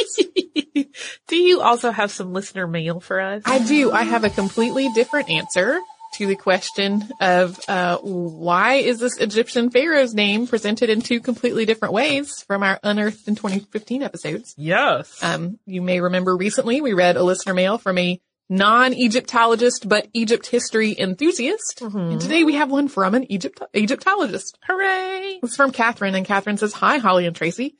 Do 1.28 1.36
you 1.36 1.60
also 1.60 1.90
have 1.90 2.10
some 2.10 2.32
listener 2.32 2.66
mail 2.66 3.00
for 3.00 3.20
us? 3.20 3.42
I 3.44 3.58
do. 3.60 3.92
I 3.92 4.02
have 4.02 4.24
a 4.24 4.30
completely 4.30 4.88
different 4.92 5.30
answer 5.30 5.78
to 6.14 6.26
the 6.26 6.36
question 6.36 7.06
of 7.20 7.60
uh, 7.68 7.98
why 7.98 8.74
is 8.74 8.98
this 8.98 9.18
Egyptian 9.18 9.70
pharaoh's 9.70 10.14
name 10.14 10.46
presented 10.46 10.90
in 10.90 11.02
two 11.02 11.20
completely 11.20 11.66
different 11.66 11.92
ways 11.94 12.42
from 12.46 12.62
our 12.62 12.80
Unearthed 12.82 13.28
in 13.28 13.36
2015 13.36 14.02
episodes. 14.02 14.54
yes. 14.56 15.22
Um, 15.22 15.58
you 15.66 15.82
may 15.82 16.00
remember 16.00 16.36
recently 16.36 16.80
we 16.80 16.92
read 16.94 17.16
a 17.16 17.22
listener 17.22 17.54
mail 17.54 17.78
from 17.78 17.98
a 17.98 18.20
non-Egyptologist 18.48 19.88
but 19.88 20.08
Egypt 20.12 20.46
history 20.46 20.98
enthusiast, 20.98 21.80
mm-hmm. 21.80 22.12
and 22.12 22.20
today 22.20 22.44
we 22.44 22.54
have 22.54 22.70
one 22.70 22.88
from 22.88 23.14
an 23.14 23.30
Egypt 23.30 23.60
Egyptologist. 23.74 24.58
Hooray! 24.66 25.40
It's 25.42 25.56
from 25.56 25.72
Catherine, 25.72 26.14
and 26.14 26.26
Catherine 26.26 26.56
says, 26.56 26.72
Hi, 26.74 26.98
Holly 26.98 27.26
and 27.26 27.36
Tracy. 27.36 27.76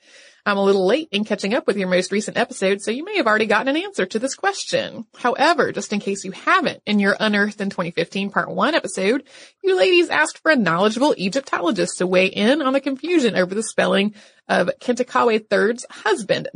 I'm 0.49 0.57
a 0.57 0.65
little 0.65 0.87
late 0.87 1.09
in 1.13 1.27
catching 1.27 1.53
up 1.53 1.67
with 1.67 1.77
your 1.77 1.89
most 1.89 2.11
recent 2.11 2.39
episode, 2.39 2.81
so 2.81 2.91
you 2.91 3.05
may 3.05 3.19
have 3.19 3.27
already 3.27 3.45
gotten 3.45 3.69
an 3.69 3.83
answer 3.83 4.07
to 4.07 4.19
this 4.19 4.35
question. 4.35 5.05
However, 5.19 5.73
just 5.73 5.93
in 5.93 6.01
case 6.01 6.25
you 6.25 6.31
haven't, 6.31 6.81
in 6.87 7.01
your 7.01 7.17
Unearthed 7.21 7.61
in 7.61 7.69
2015 7.69 8.31
Part 8.31 8.49
1 8.49 8.75
episode, 8.75 9.25
you 9.63 9.77
ladies 9.77 10.09
asked 10.09 10.39
for 10.39 10.51
a 10.51 10.57
knowledgeable 10.57 11.15
Egyptologist 11.19 11.99
to 11.99 12.07
weigh 12.07 12.29
in 12.29 12.63
on 12.63 12.73
the 12.73 12.81
confusion 12.81 13.37
over 13.37 13.55
the 13.55 13.63
spelling 13.63 14.15
of 14.49 14.71
Khentkaus 14.81 15.53
III's 15.53 15.85
husband, 15.91 16.49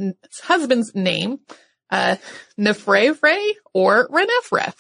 husband's 0.43 0.95
name, 0.95 1.41
uh, 1.93 2.17
Nefrefre 2.59 3.53
or 3.73 4.09
Renefref. 4.09 4.75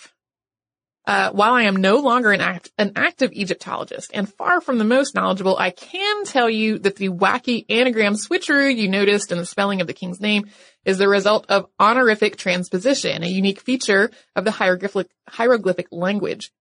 Uh, 1.05 1.31
while 1.33 1.53
I 1.53 1.65
am 1.65 1.77
no 1.77 1.97
longer 1.97 2.31
an, 2.31 2.41
act, 2.41 2.71
an 2.79 2.93
active 2.95 3.33
Egyptologist 3.33 4.13
and 4.15 4.33
far 4.33 4.61
from 4.61 4.79
the 4.79 4.85
most 4.85 5.17
knowledgeable, 5.17 5.57
I 5.59 5.71
can 5.71 6.25
tell 6.25 6.49
you 6.49 6.79
that 6.79 6.95
the 6.95 7.09
wacky 7.09 7.67
anagram 7.69 8.15
switcheroo 8.15 8.75
you 8.75 8.89
noticed 8.89 9.33
in 9.33 9.39
the 9.39 9.45
spelling 9.45 9.81
of 9.81 9.89
the 9.89 9.95
king's 9.95 10.21
name 10.21 10.49
is 10.85 10.99
the 10.99 11.09
result 11.09 11.47
of 11.49 11.67
honorific 11.81 12.37
transposition, 12.37 13.25
a 13.25 13.29
unique 13.29 13.61
feature 13.61 14.13
of 14.37 14.45
the 14.45 14.53
hieroglyphic, 14.53 15.09
hieroglyphic 15.29 15.89
language. 15.91 16.53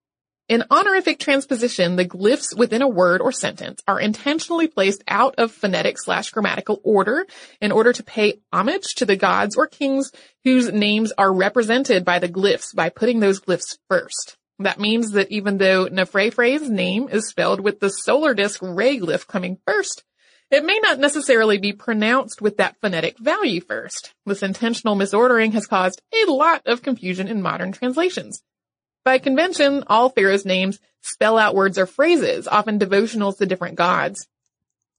In 0.52 0.66
honorific 0.70 1.18
transposition, 1.18 1.96
the 1.96 2.04
glyphs 2.04 2.54
within 2.58 2.82
a 2.82 2.88
word 2.90 3.22
or 3.22 3.32
sentence 3.32 3.82
are 3.88 4.02
intentionally 4.02 4.68
placed 4.68 5.02
out 5.08 5.36
of 5.38 5.54
phonetic 5.54 5.96
slash 5.98 6.30
grammatical 6.32 6.82
order 6.84 7.26
in 7.62 7.72
order 7.72 7.94
to 7.94 8.04
pay 8.04 8.42
homage 8.52 8.96
to 8.96 9.06
the 9.06 9.16
gods 9.16 9.56
or 9.56 9.66
kings 9.66 10.12
whose 10.44 10.70
names 10.70 11.14
are 11.18 11.34
represented 11.34 12.04
by 12.04 12.20
the 12.20 12.28
glyphs 12.28 12.76
by 12.76 12.90
putting 12.90 13.22
those 13.22 13.40
glyphs 13.40 13.78
first. 13.90 14.36
That 14.60 14.78
means 14.78 15.12
that 15.12 15.32
even 15.32 15.58
though 15.58 15.88
Nefrefre's 15.88 16.70
name 16.70 17.08
is 17.08 17.30
spelled 17.30 17.62
with 17.62 17.80
the 17.80 17.88
solar 17.88 18.34
disk 18.34 18.60
ray 18.62 19.00
glyph 19.00 19.28
coming 19.28 19.58
first, 19.66 20.04
it 20.50 20.66
may 20.66 20.80
not 20.84 21.00
necessarily 21.00 21.60
be 21.60 21.72
pronounced 21.72 22.42
with 22.42 22.58
that 22.58 22.76
phonetic 22.82 23.18
value 23.18 23.62
first. 23.62 24.14
This 24.26 24.44
intentional 24.44 24.98
misordering 24.98 25.54
has 25.54 25.66
caused 25.66 26.02
a 26.14 26.30
lot 26.30 26.64
of 26.66 26.82
confusion 26.82 27.30
in 27.30 27.42
modern 27.42 27.72
translations. 27.72 28.44
By 29.04 29.18
convention, 29.18 29.84
all 29.88 30.10
pharaohs' 30.10 30.46
names 30.46 30.80
spell 31.02 31.38
out 31.38 31.56
words 31.56 31.78
or 31.78 31.86
phrases, 31.86 32.48
often 32.48 32.80
devotionals 32.80 33.38
to 33.38 33.46
different 33.46 33.76
gods. 33.76 34.28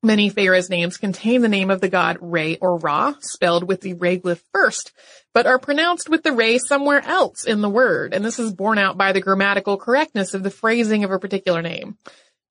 Many 0.02 0.30
pharaohs' 0.30 0.68
names 0.68 0.96
contain 0.96 1.42
the 1.42 1.48
name 1.48 1.70
of 1.70 1.80
the 1.80 1.88
god 1.88 2.18
Re 2.20 2.58
or 2.60 2.76
Ra, 2.76 3.14
spelled 3.20 3.62
with 3.62 3.82
the 3.82 3.94
Re 3.94 4.18
glyph 4.18 4.42
first, 4.52 4.90
but 5.32 5.46
are 5.46 5.60
pronounced 5.60 6.08
with 6.08 6.24
the 6.24 6.32
Re 6.32 6.58
somewhere 6.58 7.00
else 7.06 7.44
in 7.44 7.60
the 7.60 7.70
word, 7.70 8.12
and 8.12 8.24
this 8.24 8.40
is 8.40 8.52
borne 8.52 8.78
out 8.78 8.98
by 8.98 9.12
the 9.12 9.20
grammatical 9.20 9.76
correctness 9.76 10.34
of 10.34 10.42
the 10.42 10.50
phrasing 10.50 11.04
of 11.04 11.12
a 11.12 11.20
particular 11.20 11.62
name. 11.62 11.96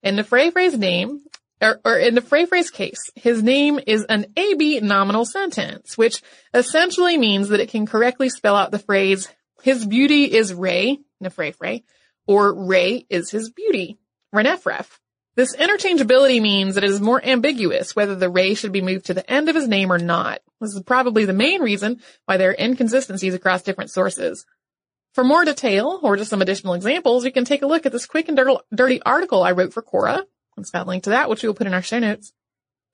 In 0.02 0.16
Nefrefre's 0.16 0.78
name, 0.78 1.22
or, 1.60 1.82
or 1.84 1.98
in 1.98 2.16
Nefrefre's 2.16 2.70
case, 2.70 3.02
his 3.16 3.44
name 3.44 3.82
is 3.86 4.06
an 4.06 4.28
AB 4.38 4.80
nominal 4.80 5.26
sentence, 5.26 5.98
which 5.98 6.22
essentially 6.54 7.18
means 7.18 7.50
that 7.50 7.60
it 7.60 7.70
can 7.70 7.86
correctly 7.86 8.30
spell 8.30 8.56
out 8.56 8.72
the 8.72 8.80
phrase, 8.80 9.28
his 9.62 9.86
beauty 9.86 10.24
is 10.24 10.54
Re, 10.54 11.02
Nefrefre, 11.22 11.84
or 12.28 12.54
Re 12.54 13.06
is 13.10 13.32
his 13.32 13.50
beauty, 13.50 13.98
Renefref. 14.34 14.88
This 15.36 15.56
interchangeability 15.56 16.42
means 16.42 16.76
that 16.76 16.84
it 16.84 16.90
is 16.90 17.00
more 17.00 17.24
ambiguous 17.24 17.96
whether 17.96 18.16
the 18.16 18.30
Ray 18.30 18.54
should 18.54 18.74
be 18.74 18.82
moved 18.82 19.06
to 19.06 19.14
the 19.14 19.30
end 19.32 19.48
of 19.48 19.56
his 19.56 19.68
name 19.68 19.92
or 19.92 19.98
not. 19.98 20.42
This 20.60 20.76
is 20.76 20.84
probably 20.84 21.24
the 21.24 21.34
main 21.34 21.62
reason 21.62 22.02
why 22.26 22.38
there 22.38 22.52
are 22.52 22.56
inconsistencies 22.60 23.34
across 23.34 23.64
different 23.64 23.92
sources. 23.92 24.46
For 25.14 25.24
more 25.24 25.46
detail 25.46 26.00
or 26.04 26.18
just 26.18 26.30
some 26.30 26.42
additional 26.42 26.74
examples, 26.74 27.26
you 27.26 27.32
can 27.32 27.46
take 27.46 27.62
a 27.62 27.68
look 27.68 27.86
at 27.86 27.92
this 27.92 28.06
quick 28.06 28.28
and 28.28 28.40
dirty 28.74 29.02
article 29.04 29.44
I 29.44 29.52
wrote 29.52 29.74
for 29.74 29.82
Quora. 29.82 30.24
It's 30.58 30.70
got 30.70 30.86
a 30.86 30.90
link 30.90 31.04
to 31.04 31.12
that, 31.12 31.30
which 31.30 31.44
we 31.44 31.48
will 31.48 31.56
put 31.56 31.68
in 31.68 31.74
our 31.74 31.82
show 31.82 32.00
notes. 32.00 32.34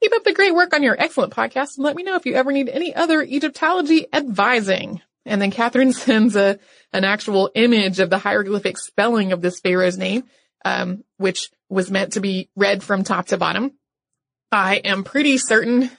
Keep 0.02 0.14
up 0.14 0.24
the 0.24 0.34
great 0.34 0.54
work 0.54 0.74
on 0.74 0.84
your 0.84 1.00
excellent 1.00 1.34
podcast 1.34 1.78
and 1.78 1.86
let 1.86 1.96
me 1.96 2.04
know 2.04 2.16
if 2.16 2.26
you 2.28 2.36
ever 2.36 2.52
need 2.52 2.70
any 2.70 2.94
other 2.94 3.22
Egyptology 3.24 4.06
advising. 4.14 5.02
And 5.28 5.42
then 5.42 5.52
Catherine 5.52 5.94
sends 5.94 6.36
a, 6.36 6.58
an 6.94 7.04
actual 7.04 7.52
image 7.54 8.00
of 8.00 8.10
the 8.10 8.18
hieroglyphic 8.18 8.78
spelling 8.78 9.32
of 9.32 9.42
this 9.42 9.60
pharaoh's 9.60 9.98
name, 9.98 10.24
um, 10.66 11.04
which 11.18 11.52
was 11.70 11.92
meant 11.92 12.14
to 12.14 12.22
be 12.22 12.50
read 12.56 12.82
from 12.82 13.04
top 13.04 13.28
to 13.28 13.38
bottom. 13.38 13.74
I 14.52 14.78
am 14.78 15.04
pretty 15.04 15.38
certain 15.38 15.92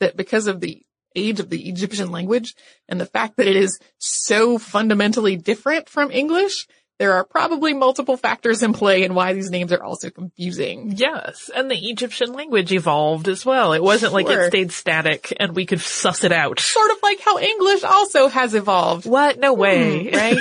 that 0.00 0.16
because 0.16 0.46
of 0.46 0.60
the 0.60 0.82
age 1.14 1.40
of 1.40 1.50
the 1.50 1.68
Egyptian 1.68 2.10
language 2.10 2.54
and 2.88 3.00
the 3.00 3.06
fact 3.06 3.36
that 3.36 3.46
it 3.46 3.56
is 3.56 3.78
so 3.98 4.58
fundamentally 4.58 5.36
different 5.36 5.88
from 5.88 6.10
English, 6.10 6.66
there 7.02 7.14
are 7.14 7.24
probably 7.24 7.74
multiple 7.74 8.16
factors 8.16 8.62
in 8.62 8.72
play 8.72 9.02
and 9.02 9.16
why 9.16 9.32
these 9.32 9.50
names 9.50 9.72
are 9.72 9.82
also 9.82 10.08
confusing. 10.08 10.92
Yes, 10.94 11.50
and 11.52 11.68
the 11.68 11.74
Egyptian 11.74 12.32
language 12.32 12.70
evolved 12.70 13.26
as 13.26 13.44
well. 13.44 13.72
It 13.72 13.82
wasn't 13.82 14.12
like 14.12 14.28
it 14.28 14.46
stayed 14.46 14.70
static 14.70 15.36
and 15.40 15.56
we 15.56 15.66
could 15.66 15.80
suss 15.80 16.22
it 16.22 16.30
out. 16.30 16.60
Sort 16.60 16.92
of 16.92 16.98
like 17.02 17.18
how 17.18 17.40
English 17.40 17.82
also 17.82 18.28
has 18.28 18.54
evolved. 18.54 19.04
What? 19.04 19.36
No 19.40 19.52
way. 19.52 20.10
Hmm, 20.10 20.16
right? 20.16 20.38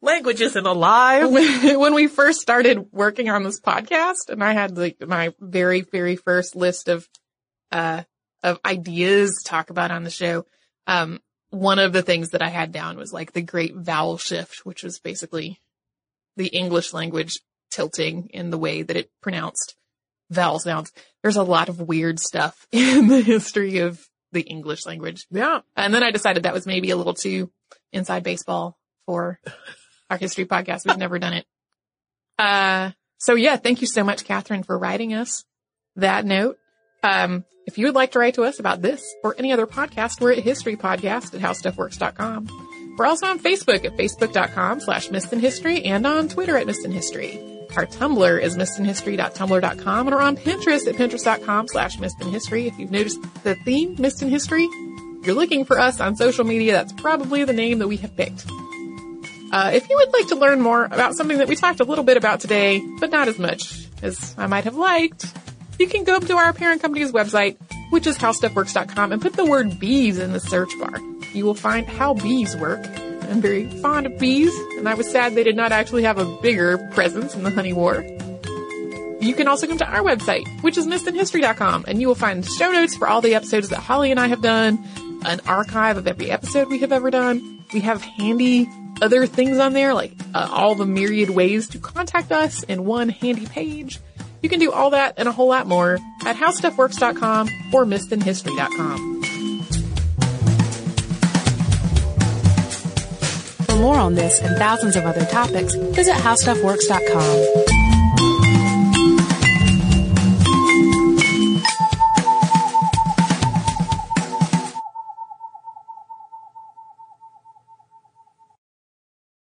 Language 0.00 0.40
isn't 0.42 0.64
alive. 0.64 1.28
when 1.32 1.80
when 1.80 1.94
we 1.94 2.06
first 2.06 2.40
started 2.40 2.92
working 2.92 3.28
on 3.28 3.42
this 3.42 3.60
podcast 3.60 4.28
and 4.28 4.44
I 4.44 4.52
had 4.52 4.78
like 4.78 5.04
my 5.04 5.34
very, 5.40 5.80
very 5.80 6.14
first 6.14 6.54
list 6.54 6.88
of, 6.88 7.08
uh, 7.72 8.04
of 8.44 8.60
ideas 8.64 9.34
to 9.42 9.50
talk 9.50 9.70
about 9.70 9.90
on 9.90 10.04
the 10.04 10.10
show, 10.10 10.46
um, 10.86 11.18
one 11.50 11.78
of 11.78 11.92
the 11.92 12.02
things 12.02 12.30
that 12.30 12.42
I 12.42 12.48
had 12.48 12.72
down 12.72 12.96
was 12.96 13.12
like 13.12 13.32
the 13.32 13.42
great 13.42 13.74
vowel 13.74 14.18
shift, 14.18 14.64
which 14.64 14.82
was 14.82 14.98
basically 14.98 15.60
the 16.36 16.48
English 16.48 16.92
language 16.92 17.40
tilting 17.70 18.28
in 18.32 18.50
the 18.50 18.58
way 18.58 18.82
that 18.82 18.96
it 18.96 19.10
pronounced 19.20 19.74
vowel 20.30 20.58
sounds. 20.58 20.92
There's 21.22 21.36
a 21.36 21.42
lot 21.42 21.68
of 21.68 21.80
weird 21.80 22.20
stuff 22.20 22.66
in 22.72 23.08
the 23.08 23.20
history 23.20 23.78
of 23.78 24.04
the 24.32 24.42
English 24.42 24.86
language. 24.86 25.26
Yeah. 25.30 25.60
And 25.76 25.94
then 25.94 26.02
I 26.02 26.10
decided 26.10 26.42
that 26.42 26.54
was 26.54 26.66
maybe 26.66 26.90
a 26.90 26.96
little 26.96 27.14
too 27.14 27.50
inside 27.92 28.22
baseball 28.22 28.78
for 29.06 29.40
our 30.10 30.18
history 30.18 30.44
podcast. 30.44 30.82
We've 30.86 30.98
never 30.98 31.18
done 31.18 31.32
it. 31.32 31.46
Uh, 32.38 32.90
so 33.18 33.34
yeah, 33.34 33.56
thank 33.56 33.80
you 33.80 33.86
so 33.86 34.04
much, 34.04 34.24
Catherine, 34.24 34.62
for 34.62 34.78
writing 34.78 35.14
us 35.14 35.44
that 35.96 36.24
note. 36.24 36.58
Um, 37.02 37.44
if 37.66 37.76
you 37.76 37.86
would 37.86 37.94
like 37.94 38.12
to 38.12 38.18
write 38.18 38.34
to 38.34 38.44
us 38.44 38.58
about 38.58 38.80
this 38.80 39.14
or 39.22 39.34
any 39.38 39.52
other 39.52 39.66
podcast, 39.66 40.20
we're 40.20 40.32
at 40.32 40.38
historypodcast 40.38 41.34
at 41.34 41.40
howstuffworks.com. 41.40 42.94
We're 42.98 43.06
also 43.06 43.26
on 43.26 43.38
Facebook 43.38 43.84
at 43.84 43.96
facebook.com 43.96 44.80
slash 44.80 45.08
History 45.08 45.84
and 45.84 46.06
on 46.06 46.28
Twitter 46.28 46.56
at 46.56 46.66
History. 46.66 47.38
Our 47.76 47.86
Tumblr 47.86 48.40
is 48.40 48.56
missedinhistory.tumblr.com 48.56 50.06
and 50.06 50.16
we're 50.16 50.22
on 50.22 50.36
Pinterest 50.36 50.86
at 50.88 50.94
pinterest.com 50.94 51.68
slash 51.68 51.96
History. 51.96 52.66
If 52.66 52.78
you've 52.78 52.90
noticed 52.90 53.20
the 53.44 53.54
theme, 53.54 53.96
in 53.98 54.30
History, 54.30 54.68
you're 55.22 55.34
looking 55.34 55.64
for 55.64 55.78
us 55.78 56.00
on 56.00 56.16
social 56.16 56.44
media, 56.44 56.72
that's 56.72 56.92
probably 56.94 57.44
the 57.44 57.52
name 57.52 57.78
that 57.80 57.88
we 57.88 57.98
have 57.98 58.16
picked. 58.16 58.46
Uh, 59.52 59.70
if 59.74 59.88
you 59.88 59.96
would 59.96 60.12
like 60.12 60.28
to 60.28 60.36
learn 60.36 60.60
more 60.60 60.84
about 60.86 61.14
something 61.14 61.38
that 61.38 61.48
we 61.48 61.56
talked 61.56 61.80
a 61.80 61.84
little 61.84 62.04
bit 62.04 62.16
about 62.16 62.40
today, 62.40 62.82
but 62.98 63.10
not 63.10 63.28
as 63.28 63.38
much 63.38 63.86
as 64.02 64.34
I 64.36 64.46
might 64.46 64.64
have 64.64 64.76
liked, 64.76 65.26
you 65.78 65.86
can 65.86 66.04
go 66.04 66.18
to 66.18 66.36
our 66.36 66.52
parent 66.52 66.82
company's 66.82 67.12
website, 67.12 67.56
which 67.90 68.06
is 68.06 68.18
howstuffworks.com, 68.18 69.12
and 69.12 69.22
put 69.22 69.34
the 69.34 69.44
word 69.44 69.78
bees 69.78 70.18
in 70.18 70.32
the 70.32 70.40
search 70.40 70.70
bar. 70.80 70.98
You 71.32 71.44
will 71.44 71.54
find 71.54 71.86
how 71.86 72.14
bees 72.14 72.56
work. 72.56 72.84
I'm 73.22 73.40
very 73.40 73.68
fond 73.80 74.06
of 74.06 74.18
bees, 74.18 74.52
and 74.78 74.88
I 74.88 74.94
was 74.94 75.10
sad 75.10 75.34
they 75.34 75.44
did 75.44 75.56
not 75.56 75.72
actually 75.72 76.04
have 76.04 76.18
a 76.18 76.24
bigger 76.40 76.78
presence 76.92 77.34
in 77.34 77.42
the 77.42 77.50
honey 77.50 77.72
war. 77.72 78.04
You 79.20 79.34
can 79.34 79.48
also 79.48 79.66
come 79.66 79.78
to 79.78 79.86
our 79.86 80.02
website, 80.02 80.46
which 80.62 80.78
is 80.78 80.86
missedinhistory.com, 80.86 81.84
and 81.88 82.00
you 82.00 82.08
will 82.08 82.14
find 82.14 82.44
show 82.46 82.70
notes 82.70 82.96
for 82.96 83.08
all 83.08 83.20
the 83.20 83.34
episodes 83.34 83.68
that 83.70 83.80
Holly 83.80 84.10
and 84.10 84.20
I 84.20 84.28
have 84.28 84.40
done, 84.40 84.82
an 85.24 85.40
archive 85.46 85.96
of 85.96 86.06
every 86.06 86.30
episode 86.30 86.68
we 86.68 86.78
have 86.78 86.92
ever 86.92 87.10
done. 87.10 87.64
We 87.74 87.80
have 87.80 88.00
handy 88.00 88.68
other 89.02 89.26
things 89.26 89.58
on 89.58 89.72
there, 89.72 89.92
like 89.92 90.12
uh, 90.34 90.48
all 90.50 90.74
the 90.74 90.86
myriad 90.86 91.30
ways 91.30 91.68
to 91.70 91.78
contact 91.78 92.32
us 92.32 92.62
in 92.62 92.84
one 92.84 93.08
handy 93.08 93.46
page. 93.46 93.98
You 94.42 94.48
can 94.48 94.60
do 94.60 94.70
all 94.72 94.90
that 94.90 95.14
and 95.16 95.28
a 95.28 95.32
whole 95.32 95.48
lot 95.48 95.66
more 95.66 95.98
at 96.24 96.36
howstuffworks.com 96.36 97.48
or 97.72 97.84
missedinhistory.com. 97.84 99.22
For 103.64 103.76
more 103.76 103.96
on 103.96 104.14
this 104.14 104.40
and 104.40 104.56
thousands 104.56 104.96
of 104.96 105.04
other 105.04 105.24
topics, 105.26 105.74
visit 105.74 106.14
howstuffworks.com. 106.14 107.77